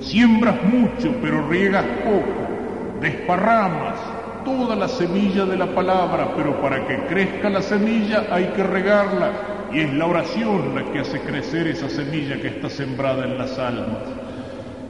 Siembras 0.00 0.62
mucho, 0.64 1.14
pero 1.22 1.48
riegas 1.48 1.86
poco. 2.04 3.00
Desparramas 3.00 3.98
toda 4.44 4.76
la 4.76 4.88
semilla 4.88 5.44
de 5.44 5.56
la 5.56 5.66
palabra, 5.74 6.34
pero 6.36 6.60
para 6.60 6.86
que 6.86 7.06
crezca 7.06 7.48
la 7.48 7.62
semilla 7.62 8.26
hay 8.30 8.46
que 8.54 8.62
regarla. 8.62 9.32
Y 9.72 9.80
es 9.80 9.94
la 9.94 10.06
oración 10.06 10.74
la 10.74 10.84
que 10.92 11.00
hace 11.00 11.20
crecer 11.20 11.66
esa 11.68 11.88
semilla 11.88 12.40
que 12.40 12.48
está 12.48 12.68
sembrada 12.68 13.24
en 13.24 13.38
las 13.38 13.58
almas. 13.58 14.27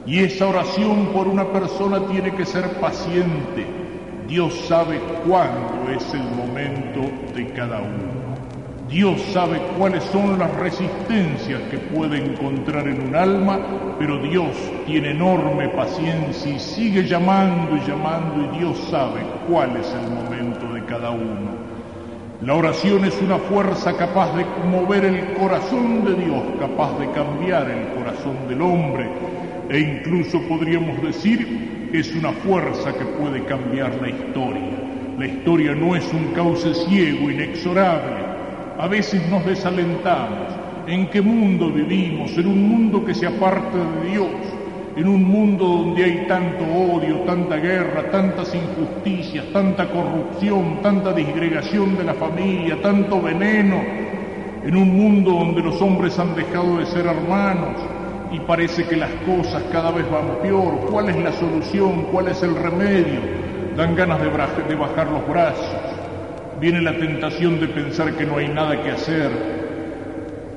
Y 0.09 0.23
esa 0.23 0.47
oración 0.47 1.09
por 1.13 1.27
una 1.27 1.45
persona 1.53 2.07
tiene 2.07 2.33
que 2.33 2.43
ser 2.43 2.79
paciente. 2.79 3.63
Dios 4.27 4.55
sabe 4.67 4.99
cuándo 5.27 5.87
es 5.95 6.11
el 6.15 6.23
momento 6.31 7.01
de 7.35 7.45
cada 7.53 7.79
uno. 7.79 8.09
Dios 8.89 9.21
sabe 9.31 9.61
cuáles 9.77 10.03
son 10.05 10.39
las 10.39 10.51
resistencias 10.55 11.61
que 11.69 11.77
puede 11.77 12.25
encontrar 12.25 12.87
en 12.87 13.09
un 13.09 13.15
alma, 13.15 13.59
pero 13.99 14.17
Dios 14.17 14.49
tiene 14.87 15.11
enorme 15.11 15.69
paciencia 15.69 16.55
y 16.55 16.59
sigue 16.59 17.05
llamando 17.05 17.77
y 17.77 17.87
llamando 17.87 18.51
y 18.51 18.57
Dios 18.57 18.79
sabe 18.89 19.21
cuál 19.47 19.77
es 19.77 19.93
el 19.93 20.09
momento 20.09 20.73
de 20.73 20.85
cada 20.85 21.11
uno. 21.11 21.58
La 22.41 22.53
oración 22.53 23.03
es 23.03 23.21
una 23.21 23.37
fuerza 23.37 23.97
capaz 23.97 24.33
de 24.33 24.45
mover 24.65 25.03
el 25.03 25.33
corazón 25.33 26.05
de 26.05 26.13
Dios, 26.23 26.41
capaz 26.57 26.97
de 26.97 27.11
cambiar 27.11 27.69
el 27.69 27.89
corazón 27.89 28.47
del 28.47 28.61
hombre 28.61 29.09
e 29.69 29.77
incluso 29.77 30.41
podríamos 30.47 31.01
decir 31.01 31.89
es 31.91 32.15
una 32.15 32.31
fuerza 32.31 32.93
que 32.93 33.03
puede 33.03 33.43
cambiar 33.43 33.93
la 34.01 34.09
historia. 34.09 34.71
La 35.17 35.27
historia 35.27 35.75
no 35.75 35.97
es 35.97 36.13
un 36.13 36.33
cauce 36.33 36.73
ciego, 36.73 37.29
inexorable, 37.29 38.15
a 38.77 38.87
veces 38.87 39.21
nos 39.29 39.45
desalentamos. 39.45 40.47
¿En 40.87 41.09
qué 41.09 41.21
mundo 41.21 41.69
vivimos? 41.69 42.37
En 42.37 42.47
un 42.47 42.69
mundo 42.69 43.03
que 43.03 43.15
se 43.15 43.27
aparta 43.27 43.77
de 43.77 44.11
Dios, 44.11 44.29
en 44.95 45.07
un 45.07 45.23
mundo 45.23 45.65
donde 45.65 46.03
hay 46.03 46.25
tanto 46.27 46.63
odio, 46.63 47.21
tanta 47.21 47.55
guerra, 47.57 48.09
tantas 48.11 48.53
injusticias, 48.53 49.45
tanta 49.53 49.89
corrupción, 49.89 50.81
tanta 50.81 51.13
disgregación 51.13 51.97
de 51.97 52.03
la 52.03 52.13
familia, 52.13 52.81
tanto 52.81 53.21
veneno, 53.21 53.81
en 54.63 54.75
un 54.75 54.97
mundo 54.97 55.31
donde 55.31 55.61
los 55.61 55.81
hombres 55.81 56.17
han 56.19 56.35
dejado 56.35 56.77
de 56.77 56.85
ser 56.87 57.05
hermanos 57.05 57.75
y 58.31 58.39
parece 58.41 58.85
que 58.85 58.95
las 58.95 59.11
cosas 59.25 59.63
cada 59.71 59.91
vez 59.91 60.09
van 60.11 60.39
peor. 60.41 60.79
¿Cuál 60.91 61.09
es 61.09 61.17
la 61.17 61.31
solución? 61.33 62.07
¿Cuál 62.11 62.27
es 62.27 62.43
el 62.43 62.55
remedio? 62.55 63.21
Dan 63.75 63.95
ganas 63.95 64.19
de, 64.21 64.75
bajar 64.75 65.07
los 65.07 65.27
brazos 65.27 65.99
viene 66.59 66.81
la 66.81 66.97
tentación 66.97 67.59
de 67.59 67.69
pensar 67.69 68.13
que 68.13 68.25
no 68.25 68.37
hay 68.37 68.49
nada 68.49 68.81
que 68.83 68.91
hacer. 68.91 69.29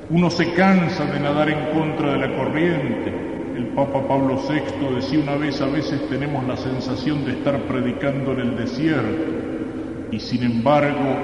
Uno 0.09 0.29
se 0.29 0.53
cansa 0.53 1.05
de 1.05 1.19
nadar 1.19 1.49
en 1.49 1.65
contra 1.73 2.11
de 2.13 2.27
la 2.27 2.35
corriente. 2.35 3.32
El 3.55 3.67
Papa 3.75 4.07
Pablo 4.07 4.41
VI 4.49 4.95
decía 4.95 5.19
una 5.19 5.35
vez, 5.35 5.61
a 5.61 5.67
veces 5.67 6.01
tenemos 6.09 6.43
la 6.47 6.57
sensación 6.57 7.23
de 7.25 7.33
estar 7.33 7.59
predicando 7.63 8.33
en 8.33 8.39
el 8.39 8.57
desierto. 8.57 9.31
Y 10.11 10.19
sin 10.19 10.43
embargo, 10.43 11.15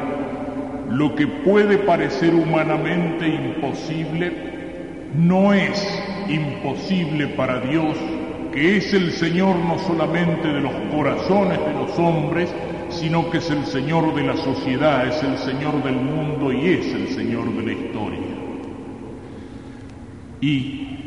lo 0.89 1.15
que 1.15 1.27
puede 1.27 1.77
parecer 1.79 2.33
humanamente 2.33 3.27
imposible, 3.27 4.31
no 5.15 5.53
es 5.53 6.03
imposible 6.27 7.27
para 7.29 7.61
Dios, 7.61 7.97
que 8.51 8.77
es 8.77 8.93
el 8.93 9.11
Señor 9.11 9.55
no 9.55 9.79
solamente 9.79 10.47
de 10.47 10.61
los 10.61 10.73
corazones 10.91 11.59
de 11.59 11.73
los 11.73 11.97
hombres, 11.97 12.53
sino 12.89 13.29
que 13.29 13.37
es 13.37 13.49
el 13.49 13.65
Señor 13.65 14.13
de 14.15 14.23
la 14.23 14.37
sociedad, 14.37 15.07
es 15.07 15.23
el 15.23 15.37
Señor 15.37 15.83
del 15.83 15.95
mundo 15.95 16.51
y 16.51 16.73
es 16.73 16.93
el 16.93 17.07
Señor 17.09 17.51
de 17.55 17.63
la 17.63 17.71
historia. 17.71 18.19
¿Y 20.41 20.98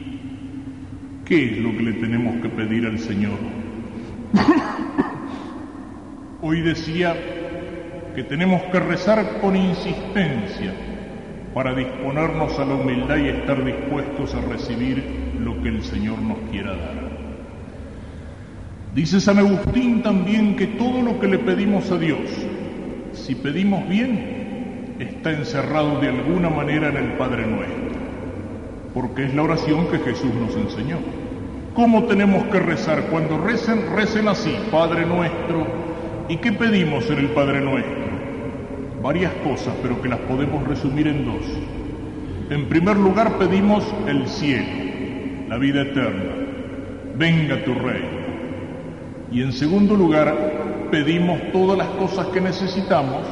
qué 1.24 1.52
es 1.52 1.58
lo 1.58 1.76
que 1.76 1.82
le 1.82 1.92
tenemos 1.94 2.40
que 2.42 2.48
pedir 2.48 2.86
al 2.86 2.98
Señor? 2.98 3.38
Hoy 6.42 6.60
decía 6.60 7.16
que 8.14 8.24
tenemos 8.24 8.62
que 8.64 8.80
rezar 8.80 9.40
con 9.40 9.56
insistencia 9.56 10.74
para 11.54 11.74
disponernos 11.74 12.58
a 12.58 12.64
la 12.64 12.74
humildad 12.74 13.16
y 13.16 13.28
estar 13.28 13.64
dispuestos 13.64 14.34
a 14.34 14.40
recibir 14.40 15.02
lo 15.40 15.62
que 15.62 15.68
el 15.68 15.82
Señor 15.82 16.20
nos 16.20 16.38
quiera 16.50 16.70
dar. 16.70 17.12
Dice 18.94 19.20
San 19.20 19.38
Agustín 19.38 20.02
también 20.02 20.56
que 20.56 20.66
todo 20.66 21.02
lo 21.02 21.18
que 21.18 21.28
le 21.28 21.38
pedimos 21.38 21.90
a 21.90 21.98
Dios, 21.98 22.20
si 23.12 23.34
pedimos 23.34 23.88
bien, 23.88 24.96
está 24.98 25.32
encerrado 25.32 26.00
de 26.00 26.08
alguna 26.08 26.50
manera 26.50 26.88
en 26.88 26.96
el 26.96 27.12
Padre 27.14 27.46
Nuestro, 27.46 27.81
porque 28.94 29.24
es 29.24 29.34
la 29.34 29.42
oración 29.42 29.86
que 29.86 29.98
Jesús 29.98 30.32
nos 30.34 30.54
enseñó. 30.56 30.98
¿Cómo 31.74 32.04
tenemos 32.04 32.44
que 32.44 32.58
rezar? 32.58 33.04
Cuando 33.10 33.38
recen, 33.38 33.94
recen 33.96 34.28
así, 34.28 34.54
Padre 34.70 35.06
Nuestro. 35.06 35.66
¿Y 36.28 36.36
qué 36.36 36.52
pedimos 36.52 37.08
en 37.10 37.18
el 37.18 37.28
Padre 37.30 37.60
Nuestro? 37.60 38.12
Varias 39.02 39.32
cosas, 39.44 39.74
pero 39.82 40.00
que 40.00 40.08
las 40.08 40.18
podemos 40.20 40.66
resumir 40.68 41.08
en 41.08 41.24
dos. 41.24 41.44
En 42.50 42.68
primer 42.68 42.96
lugar 42.96 43.38
pedimos 43.38 43.82
el 44.06 44.28
cielo, 44.28 44.66
la 45.48 45.56
vida 45.56 45.82
eterna. 45.82 46.34
Venga 47.16 47.64
tu 47.64 47.74
reino. 47.74 48.22
Y 49.32 49.40
en 49.42 49.52
segundo 49.52 49.94
lugar, 49.94 50.88
pedimos 50.90 51.40
todas 51.52 51.78
las 51.78 51.88
cosas 51.88 52.26
que 52.26 52.40
necesitamos 52.42 53.26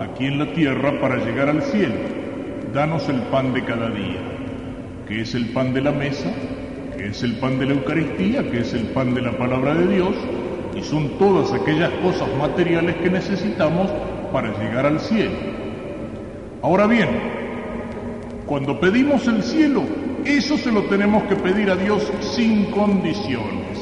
aquí 0.00 0.26
en 0.26 0.38
la 0.38 0.52
tierra 0.54 0.98
para 0.98 1.16
llegar 1.16 1.50
al 1.50 1.62
cielo. 1.62 1.94
Danos 2.72 3.06
el 3.10 3.20
pan 3.22 3.52
de 3.52 3.62
cada 3.62 3.90
día, 3.90 4.20
que 5.06 5.22
es 5.22 5.34
el 5.34 5.46
pan 5.50 5.74
de 5.74 5.80
la 5.80 5.92
mesa, 5.92 6.30
que 6.96 7.08
es 7.08 7.22
el 7.22 7.36
pan 7.36 7.58
de 7.58 7.66
la 7.66 7.72
Eucaristía, 7.72 8.48
que 8.50 8.60
es 8.60 8.72
el 8.74 8.86
pan 8.88 9.14
de 9.14 9.22
la 9.22 9.36
palabra 9.36 9.74
de 9.74 9.94
Dios, 9.94 10.14
y 10.76 10.82
son 10.82 11.18
todas 11.18 11.52
aquellas 11.52 11.90
cosas 12.02 12.28
materiales 12.38 12.96
que 12.96 13.10
necesitamos 13.10 13.90
para 14.32 14.56
llegar 14.58 14.86
al 14.86 15.00
cielo. 15.00 15.36
Ahora 16.62 16.86
bien, 16.86 17.08
cuando 18.46 18.78
pedimos 18.80 19.26
el 19.26 19.42
cielo, 19.42 19.82
eso 20.24 20.56
se 20.56 20.70
lo 20.70 20.82
tenemos 20.84 21.24
que 21.24 21.36
pedir 21.36 21.70
a 21.70 21.76
Dios 21.76 22.10
sin 22.20 22.66
condiciones 22.66 23.72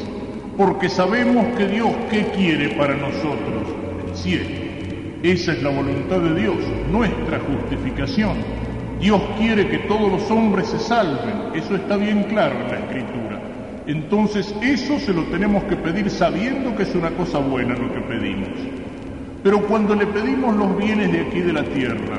porque 0.61 0.91
sabemos 0.91 1.57
que 1.57 1.67
Dios 1.67 1.89
qué 2.11 2.27
quiere 2.37 2.77
para 2.77 2.95
nosotros, 2.95 3.65
el 4.07 4.15
cielo. 4.15 4.51
Esa 5.23 5.53
es 5.53 5.63
la 5.63 5.71
voluntad 5.71 6.19
de 6.19 6.39
Dios, 6.39 6.57
nuestra 6.93 7.41
justificación. 7.41 8.37
Dios 9.01 9.21
quiere 9.39 9.69
que 9.69 9.79
todos 9.79 10.11
los 10.13 10.31
hombres 10.31 10.69
se 10.69 10.79
salven, 10.79 11.55
eso 11.55 11.75
está 11.75 11.97
bien 11.97 12.25
claro 12.25 12.55
en 12.61 12.69
la 12.69 12.79
Escritura. 12.79 13.41
Entonces 13.87 14.55
eso 14.63 14.99
se 14.99 15.13
lo 15.13 15.25
tenemos 15.25 15.65
que 15.65 15.77
pedir 15.77 16.11
sabiendo 16.11 16.77
que 16.77 16.83
es 16.83 16.95
una 16.95 17.11
cosa 17.11 17.39
buena 17.39 17.75
lo 17.75 17.93
que 17.93 18.01
pedimos. 18.01 18.51
Pero 19.43 19.67
cuando 19.67 19.95
le 19.95 20.07
pedimos 20.07 20.55
los 20.55 20.77
bienes 20.77 21.11
de 21.13 21.21
aquí 21.23 21.41
de 21.41 21.53
la 21.53 21.65
tierra, 21.65 22.19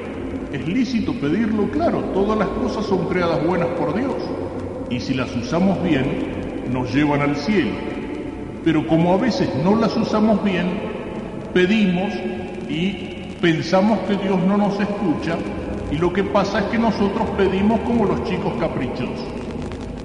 es 0.51 0.67
lícito 0.67 1.13
pedirlo, 1.13 1.69
claro, 1.69 1.99
todas 2.13 2.37
las 2.37 2.49
cosas 2.49 2.85
son 2.85 3.07
creadas 3.07 3.45
buenas 3.45 3.69
por 3.79 3.95
Dios 3.95 4.15
y 4.89 4.99
si 4.99 5.13
las 5.13 5.33
usamos 5.35 5.81
bien, 5.83 6.03
nos 6.73 6.93
llevan 6.93 7.21
al 7.21 7.37
cielo 7.37 8.01
pero 8.63 8.85
como 8.87 9.13
a 9.13 9.17
veces 9.17 9.49
no 9.63 9.75
las 9.75 9.95
usamos 9.97 10.43
bien, 10.43 10.67
pedimos 11.53 12.13
y 12.69 12.91
pensamos 13.41 13.99
que 14.07 14.15
Dios 14.17 14.39
no 14.47 14.57
nos 14.57 14.79
escucha 14.79 15.37
y 15.91 15.97
lo 15.97 16.13
que 16.13 16.23
pasa 16.23 16.59
es 16.59 16.65
que 16.65 16.77
nosotros 16.79 17.27
pedimos 17.37 17.81
como 17.81 18.05
los 18.05 18.23
chicos 18.23 18.53
caprichosos. 18.59 19.27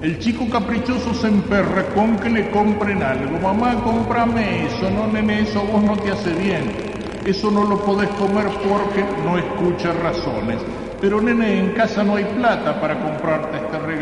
El 0.03 0.19
chico 0.19 0.49
caprichoso 0.51 1.15
se 1.15 1.29
emperra 1.29 1.87
con 1.95 2.19
que 2.19 2.29
le 2.29 2.51
compren 2.51 3.03
algo. 3.03 3.39
Mamá, 3.39 3.83
cómprame 3.83 4.67
eso. 4.67 4.91
No, 4.91 5.07
nene, 5.07 5.41
eso 5.43 5.63
vos 5.63 5.83
no 5.83 5.97
te 5.99 6.11
hace 6.11 6.35
bien. 6.35 6.71
Eso 7.25 7.51
no 7.51 7.65
lo 7.65 7.83
podés 7.85 8.09
comer 8.11 8.47
porque 8.69 9.05
no 9.25 9.39
escucha 9.39 9.93
razones. 9.93 10.59
Pero 11.01 11.21
nene, 11.21 11.59
en 11.59 11.71
casa 11.71 12.05
no 12.05 12.17
hay 12.17 12.25
plata 12.25 12.81
para 12.81 13.01
comprarte 13.01 13.59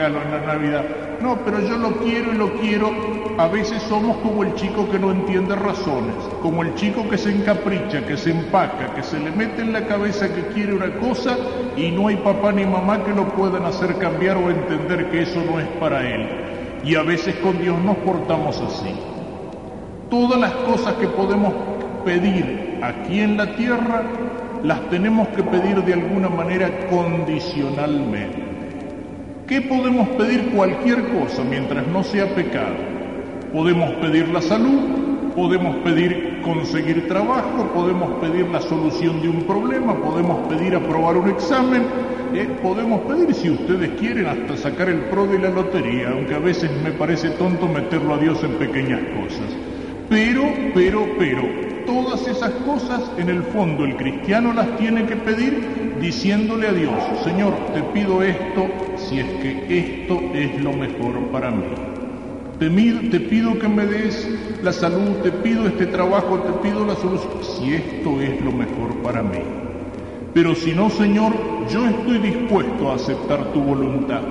en 0.07 0.31
la 0.31 0.55
Navidad. 0.55 0.85
No, 1.21 1.39
pero 1.45 1.61
yo 1.61 1.77
lo 1.79 1.93
quiero 1.99 2.33
y 2.33 2.35
lo 2.37 2.53
quiero. 2.55 2.91
A 3.39 3.49
veces 3.49 3.83
somos 3.83 4.17
como 4.19 4.45
el 4.45 4.55
chico 4.55 4.89
que 4.91 4.99
no 4.99 5.11
entiende 5.11 5.57
razones, 5.57 6.15
como 6.41 6.63
el 6.63 6.75
chico 6.75 7.09
que 7.09 7.19
se 7.19 7.31
encapricha, 7.31 8.07
que 8.07 8.17
se 8.17 8.31
empaca, 8.31 8.95
que 8.95 9.03
se 9.03 9.19
le 9.19 9.31
mete 9.33 9.63
en 9.63 9.73
la 9.73 9.87
cabeza 9.87 10.33
que 10.33 10.47
quiere 10.49 10.75
una 10.75 10.95
cosa 10.99 11.37
y 11.77 11.91
no 11.91 12.09
hay 12.09 12.17
papá 12.17 12.53
ni 12.53 12.65
mamá 12.65 13.03
que 13.03 13.13
lo 13.13 13.29
puedan 13.31 13.65
hacer 13.65 13.97
cambiar 13.99 14.37
o 14.37 14.51
entender 14.51 15.11
que 15.11 15.23
eso 15.23 15.43
no 15.51 15.59
es 15.59 15.67
para 15.81 16.09
él. 16.09 16.29
Y 16.85 16.95
a 16.95 17.03
veces 17.03 17.35
con 17.37 17.61
Dios 17.61 17.77
nos 17.81 17.97
portamos 17.99 18.61
así. 18.61 18.95
Todas 20.11 20.39
las 20.39 20.53
cosas 20.53 20.95
que 20.95 21.09
podemos 21.09 21.55
pedir 22.05 22.79
aquí 22.83 23.21
en 23.21 23.37
la 23.37 23.57
tierra 23.57 24.03
las 24.63 24.81
tenemos 24.91 25.29
que 25.29 25.43
pedir 25.43 25.83
de 25.83 25.95
alguna 25.95 26.29
manera 26.29 26.71
condicionalmente. 26.89 28.44
¿Qué 29.47 29.61
podemos 29.61 30.09
pedir? 30.11 30.53
Cualquier 30.55 31.05
cosa 31.09 31.45
mientras 31.45 31.87
no 31.89 32.03
sea 32.03 32.35
pecado. 32.35 32.77
Podemos 33.53 33.91
pedir 33.97 34.29
la 34.31 34.41
salud, 34.41 35.33
podemos 35.37 35.77
pedir 35.85 36.41
conseguir 36.43 37.07
trabajo, 37.09 37.71
podemos 37.75 38.21
pedir 38.23 38.49
la 38.49 38.63
solución 38.63 39.21
de 39.21 39.29
un 39.29 39.43
problema, 39.43 40.01
podemos 40.01 40.49
pedir 40.49 40.75
aprobar 40.75 41.19
un 41.19 41.29
examen, 41.29 41.83
eh, 42.33 42.49
podemos 42.63 43.03
pedir, 43.03 43.35
si 43.35 43.51
ustedes 43.51 43.91
quieren, 44.01 44.27
hasta 44.27 44.57
sacar 44.57 44.89
el 44.89 45.01
pro 45.11 45.27
de 45.27 45.39
la 45.39 45.51
lotería, 45.51 46.09
aunque 46.13 46.35
a 46.35 46.39
veces 46.39 46.71
me 46.83 46.93
parece 46.93 47.29
tonto 47.31 47.69
meterlo 47.69 48.15
a 48.15 48.19
Dios 48.19 48.43
en 48.45 48.53
pequeñas 48.53 49.01
cosas. 49.21 49.55
Pero, 50.09 50.43
pero, 50.73 51.07
pero, 51.19 51.43
todas 51.85 52.27
esas 52.27 52.51
cosas 52.67 53.03
en 53.19 53.29
el 53.29 53.43
fondo 53.43 53.85
el 53.85 53.95
cristiano 53.97 54.55
las 54.55 54.75
tiene 54.79 55.05
que 55.05 55.17
pedir 55.17 55.97
diciéndole 56.01 56.67
a 56.67 56.73
Dios, 56.73 56.95
Señor, 57.23 57.53
te 57.75 57.83
pido 57.93 58.23
esto 58.23 58.69
si 59.15 59.21
es 59.21 59.27
que 59.35 59.79
esto 59.79 60.21
es 60.35 60.61
lo 60.61 60.73
mejor 60.73 61.15
para 61.31 61.51
mí. 61.51 61.65
Te, 62.59 63.21
pido 63.21 63.59
que 63.59 63.69
me 63.69 63.87
des 63.87 64.29
la 64.63 64.73
salud, 64.73 65.23
te 65.23 65.31
pido 65.31 65.67
este 65.67 65.87
trabajo, 65.87 66.39
te 66.41 66.69
pido 66.69 66.85
la 66.85 66.97
solución, 66.97 67.33
si 67.43 67.75
esto 67.75 68.21
es 68.21 68.41
lo 68.45 68.51
mejor 68.51 68.95
para 69.03 69.23
mí. 69.23 69.39
Pero 70.33 70.55
si 70.55 70.73
no, 70.73 70.91
Señor, 70.91 71.33
yo 71.73 71.87
estoy 71.87 72.19
dispuesto 72.19 72.91
a 72.91 72.97
aceptar 72.97 73.53
tu 73.53 73.61
voluntad. 73.61 74.23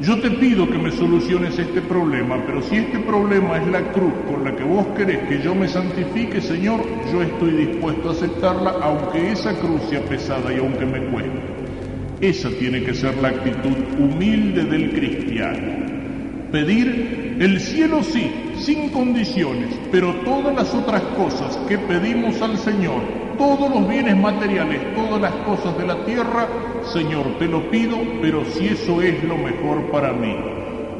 Yo 0.00 0.20
te 0.20 0.30
pido 0.30 0.70
que 0.70 0.78
me 0.78 0.92
soluciones 0.92 1.58
este 1.58 1.80
problema, 1.80 2.36
pero 2.46 2.62
si 2.62 2.76
este 2.76 3.00
problema 3.00 3.60
es 3.60 3.66
la 3.66 3.82
cruz 3.90 4.12
con 4.30 4.44
la 4.44 4.54
que 4.54 4.62
vos 4.62 4.86
querés 4.96 5.26
que 5.28 5.42
yo 5.42 5.56
me 5.56 5.66
santifique, 5.66 6.40
Señor, 6.40 6.80
yo 7.12 7.20
estoy 7.22 7.66
dispuesto 7.66 8.10
a 8.10 8.12
aceptarla, 8.12 8.76
aunque 8.80 9.32
esa 9.32 9.54
cruz 9.54 9.82
sea 9.90 10.00
pesada 10.02 10.52
y 10.52 10.58
aunque 10.58 10.86
me 10.86 11.00
cueste. 11.06 11.67
Esa 12.20 12.50
tiene 12.50 12.82
que 12.82 12.94
ser 12.94 13.16
la 13.18 13.28
actitud 13.28 13.76
humilde 13.96 14.64
del 14.64 14.90
cristiano. 14.90 15.86
Pedir 16.50 17.36
el 17.38 17.60
cielo 17.60 18.02
sí, 18.02 18.28
sin 18.56 18.88
condiciones, 18.88 19.78
pero 19.92 20.12
todas 20.24 20.52
las 20.52 20.74
otras 20.74 21.00
cosas 21.16 21.56
que 21.68 21.78
pedimos 21.78 22.42
al 22.42 22.58
Señor, 22.58 23.02
todos 23.38 23.70
los 23.70 23.88
bienes 23.88 24.16
materiales, 24.16 24.80
todas 24.96 25.20
las 25.20 25.32
cosas 25.46 25.78
de 25.78 25.86
la 25.86 26.04
tierra, 26.04 26.48
Señor, 26.92 27.38
te 27.38 27.46
lo 27.46 27.70
pido, 27.70 27.96
pero 28.20 28.44
si 28.46 28.66
eso 28.66 29.00
es 29.00 29.22
lo 29.22 29.36
mejor 29.36 29.88
para 29.92 30.12
mí. 30.12 30.34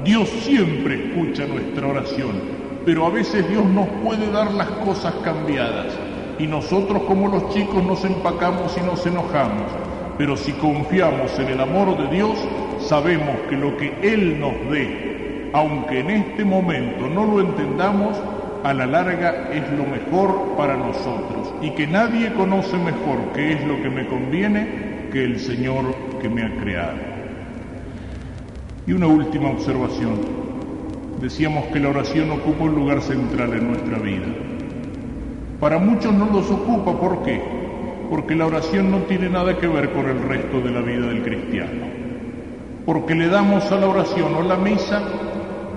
Dios 0.04 0.28
siempre 0.28 1.08
escucha 1.08 1.46
nuestra 1.46 1.88
oración, 1.88 2.36
pero 2.84 3.06
a 3.06 3.10
veces 3.10 3.48
Dios 3.48 3.64
nos 3.64 3.88
puede 4.04 4.30
dar 4.30 4.52
las 4.52 4.68
cosas 4.68 5.14
cambiadas 5.24 5.98
y 6.38 6.46
nosotros 6.46 7.02
como 7.02 7.26
los 7.26 7.52
chicos 7.52 7.82
nos 7.82 8.04
empacamos 8.04 8.78
y 8.78 8.86
nos 8.86 9.04
enojamos. 9.04 9.87
Pero 10.18 10.36
si 10.36 10.52
confiamos 10.52 11.38
en 11.38 11.48
el 11.48 11.60
amor 11.60 11.96
de 11.96 12.08
Dios, 12.14 12.36
sabemos 12.80 13.36
que 13.48 13.56
lo 13.56 13.76
que 13.76 13.94
Él 14.02 14.40
nos 14.40 14.52
dé, 14.68 15.50
aunque 15.52 16.00
en 16.00 16.10
este 16.10 16.44
momento 16.44 17.08
no 17.08 17.24
lo 17.24 17.40
entendamos, 17.40 18.20
a 18.64 18.74
la 18.74 18.86
larga 18.86 19.50
es 19.52 19.62
lo 19.78 19.84
mejor 19.86 20.56
para 20.56 20.76
nosotros 20.76 21.54
y 21.62 21.70
que 21.70 21.86
nadie 21.86 22.32
conoce 22.32 22.76
mejor 22.76 23.18
qué 23.32 23.52
es 23.52 23.64
lo 23.64 23.80
que 23.80 23.88
me 23.88 24.06
conviene 24.08 25.08
que 25.12 25.24
el 25.24 25.38
Señor 25.38 25.94
que 26.20 26.28
me 26.28 26.42
ha 26.42 26.50
creado. 26.56 26.98
Y 28.86 28.92
una 28.92 29.06
última 29.06 29.50
observación. 29.50 30.48
Decíamos 31.20 31.64
que 31.66 31.80
la 31.80 31.90
oración 31.90 32.30
ocupa 32.30 32.64
un 32.64 32.74
lugar 32.74 33.02
central 33.02 33.52
en 33.52 33.68
nuestra 33.68 33.98
vida. 33.98 34.26
Para 35.60 35.78
muchos 35.78 36.12
no 36.12 36.26
los 36.26 36.50
ocupa, 36.50 36.98
¿por 36.98 37.22
qué? 37.22 37.57
Porque 38.10 38.34
la 38.34 38.46
oración 38.46 38.90
no 38.90 38.98
tiene 39.02 39.28
nada 39.28 39.58
que 39.58 39.68
ver 39.68 39.90
con 39.90 40.08
el 40.08 40.22
resto 40.22 40.60
de 40.60 40.70
la 40.70 40.80
vida 40.80 41.06
del 41.06 41.22
cristiano. 41.22 41.86
Porque 42.86 43.14
le 43.14 43.28
damos 43.28 43.70
a 43.70 43.76
la 43.76 43.86
oración 43.86 44.34
o 44.34 44.42
la 44.42 44.56
misa 44.56 45.02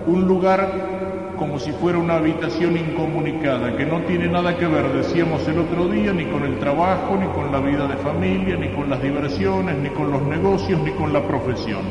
un 0.07 0.27
lugar 0.27 0.91
como 1.41 1.57
si 1.57 1.71
fuera 1.71 1.97
una 1.97 2.17
habitación 2.17 2.77
incomunicada, 2.77 3.75
que 3.75 3.83
no 3.83 4.01
tiene 4.01 4.27
nada 4.27 4.55
que 4.57 4.67
ver, 4.67 4.93
decíamos 4.93 5.47
el 5.47 5.57
otro 5.57 5.87
día, 5.87 6.13
ni 6.13 6.25
con 6.25 6.43
el 6.43 6.59
trabajo, 6.59 7.17
ni 7.19 7.25
con 7.29 7.51
la 7.51 7.59
vida 7.59 7.87
de 7.87 7.95
familia, 7.97 8.55
ni 8.57 8.69
con 8.69 8.91
las 8.91 9.01
diversiones, 9.01 9.75
ni 9.77 9.89
con 9.89 10.11
los 10.11 10.21
negocios, 10.21 10.79
ni 10.83 10.91
con 10.91 11.11
la 11.11 11.23
profesión. 11.27 11.81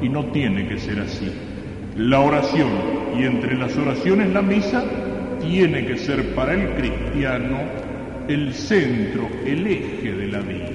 Y 0.00 0.08
no 0.08 0.26
tiene 0.26 0.68
que 0.68 0.78
ser 0.78 1.00
así. 1.00 1.32
La 1.96 2.20
oración, 2.20 2.70
y 3.18 3.24
entre 3.24 3.56
las 3.56 3.76
oraciones 3.76 4.32
la 4.32 4.40
misa, 4.40 4.84
tiene 5.40 5.84
que 5.84 5.98
ser 5.98 6.34
para 6.36 6.54
el 6.54 6.70
cristiano 6.76 7.58
el 8.28 8.52
centro, 8.54 9.28
el 9.44 9.66
eje 9.66 10.12
de 10.12 10.26
la 10.28 10.40
vida. 10.40 10.70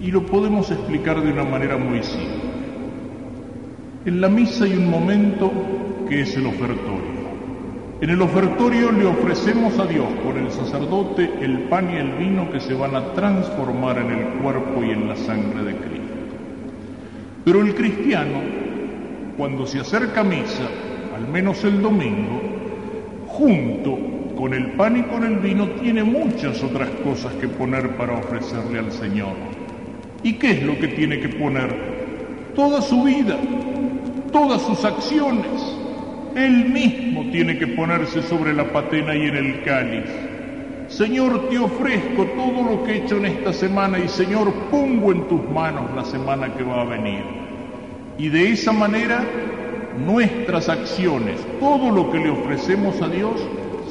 Y 0.00 0.10
lo 0.10 0.24
podemos 0.26 0.70
explicar 0.70 1.22
de 1.22 1.32
una 1.32 1.44
manera 1.44 1.76
muy 1.76 2.02
simple. 2.02 2.54
En 4.04 4.20
la 4.20 4.28
misa 4.28 4.64
hay 4.64 4.74
un 4.74 4.90
momento 4.90 5.50
que 6.08 6.22
es 6.22 6.36
el 6.36 6.46
ofertorio. 6.46 7.14
En 8.00 8.10
el 8.10 8.20
ofertorio 8.20 8.92
le 8.92 9.06
ofrecemos 9.06 9.78
a 9.78 9.86
Dios 9.86 10.06
con 10.22 10.36
el 10.36 10.50
sacerdote 10.50 11.30
el 11.40 11.60
pan 11.70 11.90
y 11.90 11.96
el 11.96 12.12
vino 12.12 12.50
que 12.50 12.60
se 12.60 12.74
van 12.74 12.94
a 12.96 13.14
transformar 13.14 13.98
en 13.98 14.10
el 14.10 14.26
cuerpo 14.42 14.84
y 14.84 14.90
en 14.90 15.08
la 15.08 15.16
sangre 15.16 15.62
de 15.62 15.76
Cristo. 15.76 16.04
Pero 17.44 17.62
el 17.62 17.74
cristiano, 17.74 18.40
cuando 19.38 19.66
se 19.66 19.80
acerca 19.80 20.20
a 20.20 20.24
misa, 20.24 20.68
al 21.16 21.28
menos 21.28 21.64
el 21.64 21.80
domingo, 21.80 22.42
junto 23.26 24.13
con 24.36 24.54
el 24.54 24.72
pan 24.72 24.96
y 24.96 25.02
con 25.02 25.24
el 25.24 25.36
vino, 25.36 25.68
tiene 25.80 26.04
muchas 26.04 26.62
otras 26.62 26.88
cosas 27.02 27.32
que 27.34 27.48
poner 27.48 27.96
para 27.96 28.18
ofrecerle 28.18 28.78
al 28.78 28.92
Señor. 28.92 29.34
¿Y 30.22 30.34
qué 30.34 30.52
es 30.52 30.62
lo 30.62 30.78
que 30.78 30.88
tiene 30.88 31.20
que 31.20 31.28
poner? 31.28 32.52
Toda 32.54 32.80
su 32.80 33.02
vida, 33.02 33.36
todas 34.32 34.62
sus 34.62 34.84
acciones, 34.84 35.76
él 36.34 36.68
mismo 36.70 37.30
tiene 37.30 37.58
que 37.58 37.66
ponerse 37.68 38.22
sobre 38.22 38.52
la 38.52 38.72
patena 38.72 39.14
y 39.14 39.22
en 39.22 39.36
el 39.36 39.62
cáliz. 39.62 40.10
Señor, 40.88 41.48
te 41.48 41.58
ofrezco 41.58 42.24
todo 42.36 42.62
lo 42.70 42.84
que 42.84 42.92
he 42.92 42.96
hecho 42.98 43.16
en 43.16 43.26
esta 43.26 43.52
semana 43.52 43.98
y 43.98 44.08
Señor, 44.08 44.52
pongo 44.70 45.12
en 45.12 45.26
tus 45.28 45.42
manos 45.50 45.94
la 45.94 46.04
semana 46.04 46.52
que 46.54 46.62
va 46.62 46.82
a 46.82 46.84
venir. 46.84 47.22
Y 48.18 48.28
de 48.28 48.52
esa 48.52 48.72
manera 48.72 49.24
nuestras 50.04 50.68
acciones, 50.68 51.40
todo 51.60 51.90
lo 51.90 52.10
que 52.10 52.18
le 52.18 52.30
ofrecemos 52.30 53.00
a 53.00 53.08
Dios, 53.08 53.40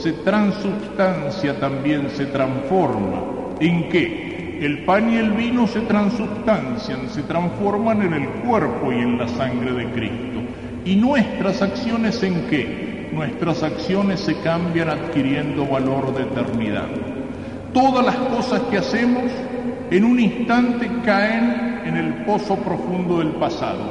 se 0.03 0.11
transubstancia 0.11 1.57
también, 1.61 2.09
se 2.09 2.25
transforma. 2.25 3.23
¿En 3.61 3.87
qué? 3.87 4.59
El 4.61 4.83
pan 4.83 5.09
y 5.09 5.15
el 5.15 5.31
vino 5.31 5.65
se 5.65 5.79
transubstancian, 5.79 7.07
se 7.09 7.23
transforman 7.23 8.01
en 8.01 8.13
el 8.13 8.27
cuerpo 8.45 8.91
y 8.91 8.95
en 8.95 9.17
la 9.17 9.29
sangre 9.29 9.71
de 9.71 9.85
Cristo. 9.91 10.41
¿Y 10.83 10.97
nuestras 10.97 11.61
acciones 11.61 12.21
en 12.21 12.47
qué? 12.49 13.09
Nuestras 13.13 13.63
acciones 13.63 14.19
se 14.19 14.35
cambian 14.41 14.89
adquiriendo 14.89 15.65
valor 15.65 16.13
de 16.13 16.23
eternidad. 16.23 16.89
Todas 17.73 18.05
las 18.05 18.17
cosas 18.17 18.59
que 18.63 18.79
hacemos 18.79 19.31
en 19.89 20.03
un 20.03 20.19
instante 20.19 20.91
caen 21.05 21.81
en 21.85 21.95
el 21.95 22.25
pozo 22.25 22.57
profundo 22.57 23.19
del 23.19 23.31
pasado. 23.35 23.89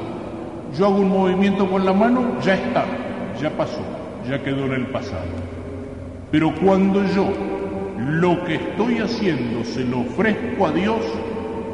Yo 0.77 0.89
hago 0.89 0.97
un 0.99 1.09
movimiento 1.09 1.71
con 1.71 1.87
la 1.87 1.95
mano, 1.95 2.39
ya 2.43 2.53
está, 2.53 2.85
ya 3.41 3.49
pasó, 3.57 3.81
ya 4.29 4.43
quedó 4.43 4.67
en 4.67 4.73
el 4.73 4.87
pasado. 4.89 5.62
Pero 6.33 6.55
cuando 6.55 7.05
yo 7.15 7.29
lo 7.99 8.43
que 8.45 8.55
estoy 8.55 8.99
haciendo 9.01 9.63
se 9.65 9.85
lo 9.85 10.01
ofrezco 10.01 10.67
a 10.67 10.73
Dios, 10.73 11.03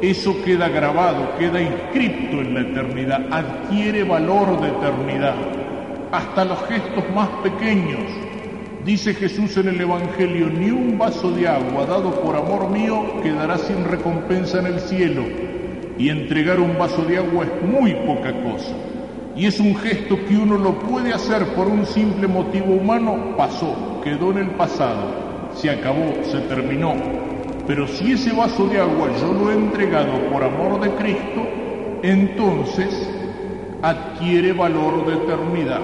eso 0.01 0.35
queda 0.43 0.67
grabado, 0.67 1.37
queda 1.39 1.61
inscrito 1.61 2.41
en 2.41 2.53
la 2.53 2.61
eternidad, 2.61 3.25
adquiere 3.31 4.03
valor 4.03 4.59
de 4.59 4.67
eternidad, 4.67 5.35
hasta 6.11 6.43
los 6.43 6.61
gestos 6.67 7.05
más 7.15 7.29
pequeños. 7.41 8.03
Dice 8.83 9.13
Jesús 9.13 9.55
en 9.55 9.69
el 9.69 9.79
Evangelio, 9.79 10.49
ni 10.49 10.71
un 10.71 10.97
vaso 10.97 11.31
de 11.31 11.47
agua 11.47 11.85
dado 11.85 12.21
por 12.21 12.35
amor 12.35 12.69
mío 12.69 13.21
quedará 13.23 13.57
sin 13.57 13.85
recompensa 13.85 14.59
en 14.59 14.65
el 14.67 14.79
cielo. 14.81 15.23
Y 15.97 16.09
entregar 16.09 16.59
un 16.59 16.77
vaso 16.77 17.03
de 17.03 17.17
agua 17.17 17.45
es 17.45 17.69
muy 17.69 17.93
poca 17.93 18.33
cosa. 18.43 18.75
Y 19.35 19.45
es 19.45 19.59
un 19.59 19.75
gesto 19.75 20.17
que 20.27 20.37
uno 20.37 20.57
lo 20.57 20.79
puede 20.79 21.13
hacer 21.13 21.45
por 21.55 21.67
un 21.67 21.85
simple 21.85 22.27
motivo 22.27 22.73
humano, 22.73 23.35
pasó, 23.37 24.01
quedó 24.03 24.31
en 24.31 24.39
el 24.39 24.49
pasado, 24.51 25.49
se 25.55 25.69
acabó, 25.69 26.13
se 26.23 26.39
terminó, 26.41 26.95
pero 27.69 27.87
si 27.87 28.13
ese 28.13 28.31
vaso 28.33 28.65
de 28.65 28.79
agua 28.79 29.11
yo 29.21 29.31
lo 29.31 29.51
he 29.51 29.53
entregado 29.53 30.13
por 30.31 30.43
amor 30.43 30.81
de 30.81 30.89
Cristo, 30.95 31.47
entonces 32.01 33.07
adquiere 33.83 34.53
valor 34.53 35.05
de 35.05 35.13
eternidad. 35.23 35.81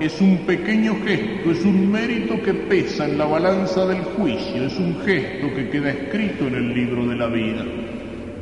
Es 0.00 0.22
un 0.22 0.38
pequeño 0.46 0.96
gesto, 1.04 1.50
es 1.50 1.66
un 1.66 1.92
mérito 1.92 2.40
que 2.42 2.54
pesa 2.54 3.04
en 3.04 3.18
la 3.18 3.26
balanza 3.26 3.84
del 3.84 4.02
juicio, 4.04 4.64
es 4.64 4.78
un 4.78 4.98
gesto 5.04 5.52
que 5.54 5.68
queda 5.68 5.90
escrito 5.90 6.46
en 6.46 6.54
el 6.54 6.72
libro 6.72 7.06
de 7.06 7.16
la 7.16 7.26
vida. 7.26 7.62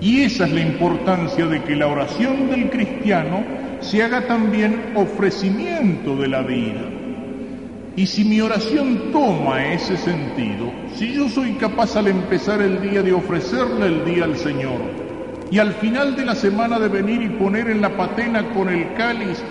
Y 0.00 0.22
esa 0.22 0.44
es 0.44 0.52
la 0.52 0.60
importancia 0.60 1.44
de 1.46 1.62
que 1.64 1.74
la 1.74 1.88
oración 1.88 2.48
del 2.50 2.70
cristiano 2.70 3.42
se 3.86 4.02
haga 4.02 4.26
también 4.26 4.92
ofrecimiento 4.96 6.16
de 6.16 6.28
la 6.28 6.42
vida. 6.42 6.82
Y 7.94 8.06
si 8.06 8.24
mi 8.24 8.40
oración 8.40 9.12
toma 9.12 9.72
ese 9.72 9.96
sentido, 9.96 10.70
si 10.94 11.14
yo 11.14 11.28
soy 11.28 11.52
capaz 11.52 11.96
al 11.96 12.08
empezar 12.08 12.60
el 12.60 12.82
día 12.82 13.02
de 13.02 13.12
ofrecerle 13.12 13.86
el 13.86 14.04
día 14.04 14.24
al 14.24 14.36
Señor, 14.36 14.80
y 15.50 15.58
al 15.58 15.72
final 15.74 16.16
de 16.16 16.24
la 16.24 16.34
semana 16.34 16.78
de 16.80 16.88
venir 16.88 17.22
y 17.22 17.28
poner 17.28 17.70
en 17.70 17.80
la 17.80 17.96
patena 17.96 18.48
con 18.50 18.68
el 18.68 18.92
cáliz, 18.94 19.42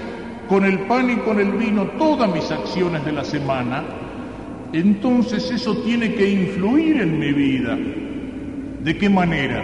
con 0.49 0.65
el 0.65 0.79
pan 0.79 1.09
y 1.09 1.15
con 1.17 1.39
el 1.39 1.53
vino 1.53 1.85
todas 1.97 2.31
mis 2.31 2.51
acciones 2.51 3.05
de 3.05 3.13
la 3.13 3.23
semana, 3.23 3.83
entonces 4.73 5.49
eso 5.49 5.77
tiene 5.77 6.13
que 6.13 6.29
influir 6.29 7.01
en 7.01 7.17
mi 7.17 7.31
vida. 7.31 7.77
¿De 8.83 8.97
qué 8.97 9.09
manera? 9.09 9.63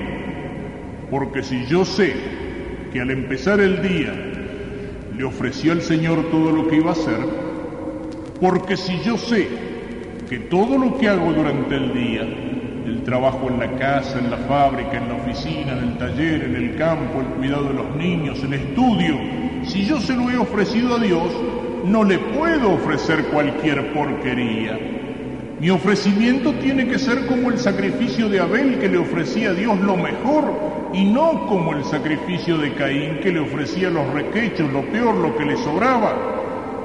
Porque 1.11 1.43
si 1.43 1.65
yo 1.65 1.83
sé 1.83 2.15
que 2.93 3.01
al 3.01 3.11
empezar 3.11 3.59
el 3.59 3.81
día 3.81 4.30
le 5.17 5.23
ofreció 5.23 5.71
al 5.71 5.81
Señor 5.81 6.29
todo 6.31 6.51
lo 6.51 6.67
que 6.67 6.77
iba 6.77 6.89
a 6.89 6.93
hacer, 6.93 7.19
porque 8.39 8.77
si 8.77 8.99
yo 9.01 9.17
sé 9.17 9.47
que 10.29 10.39
todo 10.39 10.77
lo 10.77 10.97
que 10.97 11.09
hago 11.09 11.33
durante 11.33 11.75
el 11.75 11.93
día, 11.93 12.21
el 12.21 13.03
trabajo 13.03 13.49
en 13.49 13.59
la 13.59 13.77
casa, 13.77 14.19
en 14.19 14.31
la 14.31 14.37
fábrica, 14.37 14.97
en 14.97 15.09
la 15.09 15.15
oficina, 15.15 15.73
en 15.73 15.89
el 15.89 15.97
taller, 15.97 16.43
en 16.43 16.55
el 16.55 16.75
campo, 16.75 17.19
el 17.19 17.27
cuidado 17.37 17.65
de 17.65 17.73
los 17.73 17.95
niños, 17.95 18.41
el 18.43 18.53
estudio, 18.53 19.17
si 19.65 19.85
yo 19.85 19.99
se 19.99 20.15
lo 20.15 20.29
he 20.29 20.37
ofrecido 20.37 20.95
a 20.95 20.99
Dios, 20.99 21.31
no 21.85 22.03
le 22.03 22.17
puedo 22.17 22.71
ofrecer 22.71 23.25
cualquier 23.25 23.93
porquería. 23.93 24.79
Mi 25.59 25.69
ofrecimiento 25.69 26.53
tiene 26.53 26.87
que 26.87 26.97
ser 26.97 27.27
como 27.27 27.51
el 27.51 27.59
sacrificio 27.59 28.29
de 28.29 28.39
Abel 28.39 28.79
que 28.79 28.89
le 28.89 28.97
ofrecía 28.97 29.51
a 29.51 29.53
Dios 29.53 29.79
lo 29.79 29.95
mejor 29.95 30.70
y 30.93 31.05
no 31.05 31.45
como 31.47 31.73
el 31.73 31.83
sacrificio 31.85 32.57
de 32.57 32.73
Caín 32.73 33.19
que 33.21 33.31
le 33.31 33.39
ofrecía 33.39 33.89
los 33.89 34.07
requechos, 34.13 34.71
lo 34.71 34.81
peor, 34.83 35.15
lo 35.15 35.35
que 35.37 35.45
le 35.45 35.57
sobraba. 35.57 36.15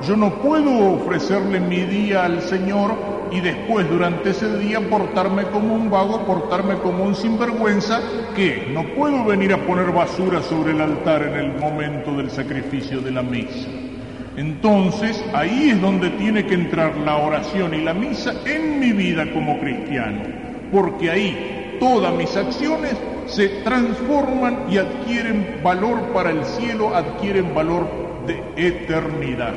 Yo 0.06 0.16
no 0.16 0.34
puedo 0.34 0.94
ofrecerle 0.94 1.58
mi 1.58 1.82
día 1.82 2.24
al 2.24 2.42
Señor 2.42 2.94
y 3.32 3.40
después 3.40 3.88
durante 3.88 4.30
ese 4.30 4.58
día 4.58 4.80
portarme 4.80 5.44
como 5.44 5.74
un 5.74 5.90
vago, 5.90 6.24
portarme 6.24 6.76
como 6.76 7.04
un 7.04 7.14
sinvergüenza, 7.14 8.00
que 8.34 8.68
no 8.72 8.84
puedo 8.94 9.24
venir 9.24 9.52
a 9.52 9.66
poner 9.66 9.90
basura 9.90 10.42
sobre 10.42 10.72
el 10.72 10.80
altar 10.80 11.22
en 11.22 11.34
el 11.34 11.58
momento 11.58 12.12
del 12.12 12.30
sacrificio 12.30 13.00
de 13.00 13.10
la 13.10 13.22
misa. 13.22 13.68
Entonces 14.36 15.24
ahí 15.34 15.70
es 15.70 15.80
donde 15.80 16.10
tiene 16.10 16.44
que 16.44 16.54
entrar 16.54 16.96
la 16.98 17.16
oración 17.16 17.74
y 17.74 17.82
la 17.82 17.94
misa 17.94 18.34
en 18.44 18.78
mi 18.78 18.92
vida 18.92 19.32
como 19.32 19.58
cristiano, 19.58 20.22
porque 20.70 21.10
ahí 21.10 21.55
todas 21.86 22.12
mis 22.14 22.36
acciones 22.36 22.96
se 23.26 23.48
transforman 23.62 24.66
y 24.68 24.78
adquieren 24.78 25.60
valor 25.62 26.00
para 26.12 26.30
el 26.30 26.44
cielo, 26.44 26.92
adquieren 26.96 27.54
valor 27.54 27.86
de 28.26 28.42
eternidad. 28.56 29.54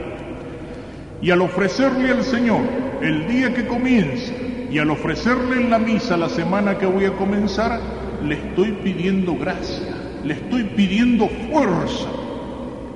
Y 1.24 1.32
al 1.32 1.42
ofrecerle 1.42 2.12
al 2.12 2.24
Señor 2.24 2.62
el 3.02 3.28
día 3.28 3.52
que 3.52 3.66
comienza 3.66 4.32
y 4.70 4.78
al 4.78 4.92
ofrecerle 4.92 5.56
en 5.56 5.72
la 5.72 5.80
misa 5.80 6.18
la 6.18 6.30
semana 6.30 6.78
que 6.78 6.86
voy 6.86 7.06
a 7.06 7.14
comenzar, 7.14 7.80
le 8.24 8.36
estoy 8.36 8.74
pidiendo 8.84 9.36
gracia, 9.36 9.96
le 10.24 10.36
estoy 10.36 10.66
pidiendo 10.66 11.28
fuerza. 11.52 12.10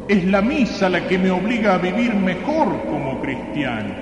Es 0.07 0.25
la 0.25 0.43
misa 0.43 0.89
la 0.89 1.07
que 1.07 1.17
me 1.17 1.31
obliga 1.31 1.73
a 1.73 1.77
vivir 1.79 2.13
mejor 2.13 2.67
como 2.85 3.19
cristiano. 3.19 3.95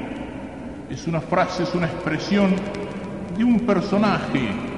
Es 0.90 1.08
una 1.08 1.22
frase, 1.22 1.64
es 1.64 1.74
una 1.74 1.86
expresión 1.86 2.54
de 3.38 3.46
un 3.46 3.62
personaje, 3.62 4.71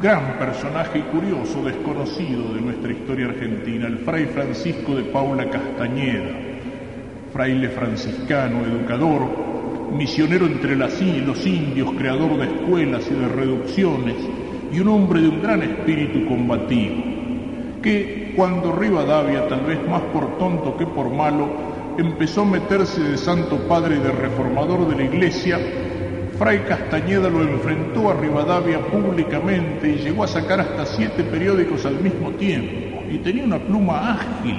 gran 0.00 0.38
personaje 0.38 1.00
curioso, 1.12 1.62
desconocido 1.64 2.54
de 2.54 2.60
nuestra 2.60 2.92
historia 2.92 3.26
argentina, 3.26 3.86
el 3.86 3.98
fray 3.98 4.26
Francisco 4.26 4.94
de 4.94 5.04
Paula 5.04 5.48
Castañeda. 5.48 6.32
Fraile 7.32 7.68
franciscano, 7.68 8.64
educador, 8.64 9.28
misionero 9.92 10.46
entre 10.46 10.76
las, 10.76 11.00
los 11.00 11.46
indios, 11.46 11.92
creador 11.92 12.38
de 12.38 12.46
escuelas 12.46 13.06
y 13.10 13.14
de 13.14 13.28
reducciones, 13.28 14.16
y 14.72 14.80
un 14.80 14.88
hombre 14.88 15.20
de 15.20 15.28
un 15.28 15.42
gran 15.42 15.62
espíritu 15.62 16.26
combativo, 16.26 17.02
que 17.82 18.32
cuando 18.36 18.72
Rivadavia, 18.72 19.48
tal 19.48 19.60
vez 19.62 19.78
más 19.88 20.02
por 20.12 20.38
tonto 20.38 20.76
que 20.76 20.86
por 20.86 21.10
malo, 21.10 21.48
empezó 21.98 22.42
a 22.42 22.46
meterse 22.46 23.02
de 23.02 23.16
santo 23.16 23.58
padre 23.68 23.98
de 23.98 24.12
reformador 24.12 24.88
de 24.88 24.96
la 24.96 25.04
iglesia, 25.04 25.58
Fray 26.38 26.58
Castañeda 26.60 27.30
lo 27.30 27.42
enfrentó 27.42 28.10
a 28.10 28.14
Rivadavia 28.14 28.78
públicamente 28.78 29.88
y 29.88 29.96
llegó 29.96 30.24
a 30.24 30.28
sacar 30.28 30.60
hasta 30.60 30.84
siete 30.84 31.24
periódicos 31.24 31.86
al 31.86 31.98
mismo 31.98 32.30
tiempo, 32.32 33.02
y 33.10 33.18
tenía 33.18 33.44
una 33.44 33.58
pluma 33.58 34.12
ágil, 34.12 34.56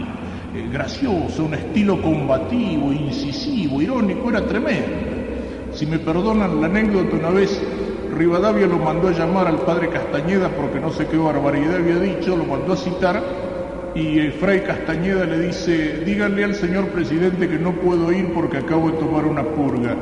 eh, 0.56 0.68
gracioso, 0.72 1.46
un 1.46 1.54
estilo 1.54 2.02
combativo, 2.02 2.92
incisivo, 2.92 3.80
irónico, 3.80 4.30
era 4.30 4.42
tremendo. 4.48 5.08
Si 5.72 5.86
me 5.86 6.00
perdonan 6.00 6.60
la 6.60 6.66
anécdota, 6.66 7.16
una 7.16 7.30
vez 7.30 7.62
Rivadavia 8.18 8.66
lo 8.66 8.80
mandó 8.80 9.10
a 9.10 9.12
llamar 9.12 9.48
al 9.48 9.58
padre 9.58 9.90
Castañeda 9.90 10.50
porque 10.50 10.80
no 10.80 10.92
sé 10.92 11.06
qué 11.06 11.18
barbaridad 11.18 11.76
había 11.76 12.00
dicho, 12.00 12.36
lo 12.36 12.46
mandó 12.46 12.74
a 12.74 12.78
citar 12.78 13.22
y 13.94 14.18
el 14.18 14.34
Fray 14.34 14.62
Castañeda 14.62 15.26
le 15.26 15.40
dice, 15.40 16.04
díganle 16.04 16.44
al 16.44 16.56
señor 16.56 16.88
presidente 16.88 17.48
que 17.48 17.60
no 17.60 17.74
puedo 17.74 18.12
ir 18.12 18.34
porque 18.34 18.58
acabo 18.58 18.90
de 18.90 18.98
tomar 18.98 19.26
una 19.26 19.44
purga, 19.44 19.96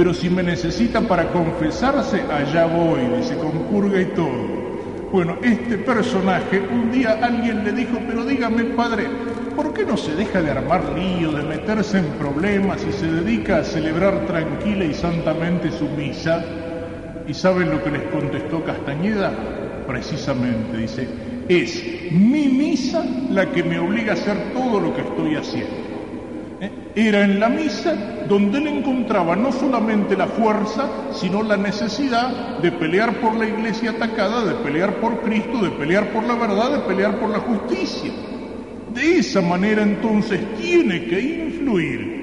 pero 0.00 0.14
si 0.14 0.30
me 0.30 0.42
necesita 0.42 1.02
para 1.02 1.30
confesarse, 1.30 2.22
allá 2.22 2.64
voy, 2.64 3.00
dice, 3.18 3.36
con 3.36 3.50
purga 3.64 4.00
y 4.00 4.06
todo. 4.06 5.10
Bueno, 5.12 5.36
este 5.42 5.76
personaje, 5.76 6.58
un 6.58 6.90
día 6.90 7.18
alguien 7.20 7.62
le 7.64 7.72
dijo, 7.72 7.98
pero 8.08 8.24
dígame 8.24 8.64
padre, 8.64 9.08
¿por 9.54 9.74
qué 9.74 9.84
no 9.84 9.98
se 9.98 10.14
deja 10.16 10.40
de 10.40 10.52
armar 10.52 10.96
lío, 10.96 11.32
de 11.32 11.42
meterse 11.42 11.98
en 11.98 12.06
problemas 12.12 12.82
y 12.88 12.92
se 12.92 13.12
dedica 13.12 13.58
a 13.58 13.62
celebrar 13.62 14.24
tranquila 14.24 14.86
y 14.86 14.94
santamente 14.94 15.70
su 15.70 15.86
misa? 15.90 16.42
¿Y 17.28 17.34
saben 17.34 17.70
lo 17.70 17.84
que 17.84 17.90
les 17.90 18.04
contestó 18.04 18.64
Castañeda? 18.64 19.34
Precisamente, 19.86 20.78
dice, 20.78 21.08
es 21.46 22.10
mi 22.10 22.46
misa 22.46 23.04
la 23.28 23.52
que 23.52 23.62
me 23.62 23.78
obliga 23.78 24.12
a 24.12 24.14
hacer 24.14 24.54
todo 24.54 24.80
lo 24.80 24.96
que 24.96 25.02
estoy 25.02 25.36
haciendo. 25.36 25.89
Era 26.94 27.22
en 27.22 27.38
la 27.38 27.48
misa 27.48 27.94
donde 28.28 28.58
él 28.58 28.66
encontraba 28.66 29.36
no 29.36 29.52
solamente 29.52 30.16
la 30.16 30.26
fuerza, 30.26 30.88
sino 31.12 31.42
la 31.42 31.56
necesidad 31.56 32.58
de 32.58 32.72
pelear 32.72 33.20
por 33.20 33.36
la 33.36 33.46
iglesia 33.46 33.90
atacada, 33.90 34.44
de 34.44 34.54
pelear 34.54 34.94
por 34.96 35.20
Cristo, 35.20 35.62
de 35.62 35.70
pelear 35.70 36.12
por 36.12 36.24
la 36.24 36.34
verdad, 36.34 36.72
de 36.72 36.78
pelear 36.80 37.18
por 37.18 37.30
la 37.30 37.38
justicia. 37.38 38.10
De 38.92 39.18
esa 39.18 39.40
manera 39.40 39.82
entonces 39.82 40.40
tiene 40.60 41.04
que 41.04 41.20
influir 41.20 42.19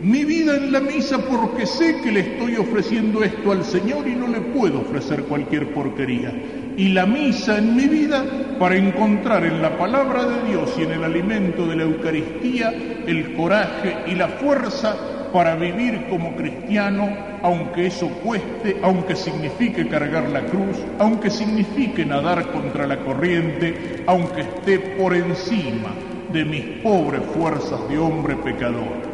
mi 0.00 0.24
vida 0.24 0.56
en 0.56 0.72
la 0.72 0.80
misa 0.80 1.18
porque 1.18 1.66
sé 1.66 2.00
que 2.02 2.10
le 2.10 2.20
estoy 2.20 2.56
ofreciendo 2.56 3.22
esto 3.22 3.52
al 3.52 3.64
Señor 3.64 4.08
y 4.08 4.14
no 4.14 4.28
le 4.28 4.40
puedo 4.40 4.80
ofrecer 4.80 5.24
cualquier 5.24 5.74
porquería. 5.74 6.32
Y 6.76 6.88
la 6.88 7.04
misa 7.04 7.58
en 7.58 7.76
mi 7.76 7.86
vida 7.86 8.24
para 8.58 8.76
encontrar 8.76 9.44
en 9.44 9.60
la 9.60 9.76
palabra 9.76 10.24
de 10.24 10.48
Dios 10.48 10.74
y 10.78 10.84
en 10.84 10.92
el 10.92 11.04
alimento 11.04 11.66
de 11.66 11.76
la 11.76 11.82
Eucaristía 11.82 12.72
el 13.06 13.34
coraje 13.34 13.96
y 14.06 14.14
la 14.14 14.28
fuerza 14.28 14.96
para 15.34 15.54
vivir 15.54 16.06
como 16.08 16.34
cristiano, 16.34 17.08
aunque 17.42 17.86
eso 17.86 18.08
cueste, 18.24 18.78
aunque 18.82 19.14
signifique 19.14 19.86
cargar 19.86 20.28
la 20.30 20.46
cruz, 20.46 20.78
aunque 20.98 21.30
signifique 21.30 22.06
nadar 22.06 22.50
contra 22.52 22.86
la 22.86 22.98
corriente, 22.98 24.02
aunque 24.06 24.40
esté 24.40 24.78
por 24.78 25.14
encima 25.14 25.90
de 26.32 26.44
mis 26.44 26.64
pobres 26.82 27.22
fuerzas 27.34 27.86
de 27.88 27.98
hombre 27.98 28.36
pecador. 28.36 29.09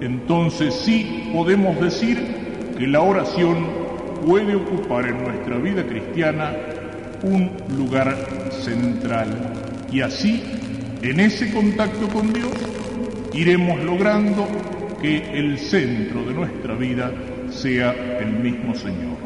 Entonces 0.00 0.74
sí 0.74 1.30
podemos 1.32 1.80
decir 1.80 2.18
que 2.78 2.86
la 2.86 3.00
oración 3.00 3.66
puede 4.26 4.54
ocupar 4.54 5.06
en 5.06 5.22
nuestra 5.22 5.56
vida 5.58 5.86
cristiana 5.86 6.54
un 7.22 7.50
lugar 7.76 8.16
central 8.50 9.28
y 9.90 10.00
así, 10.00 10.42
en 11.02 11.20
ese 11.20 11.52
contacto 11.52 12.08
con 12.08 12.32
Dios, 12.32 12.52
iremos 13.32 13.80
logrando 13.82 14.46
que 15.00 15.38
el 15.38 15.58
centro 15.58 16.24
de 16.24 16.34
nuestra 16.34 16.74
vida 16.74 17.12
sea 17.50 17.94
el 18.20 18.32
mismo 18.32 18.74
Señor. 18.74 19.25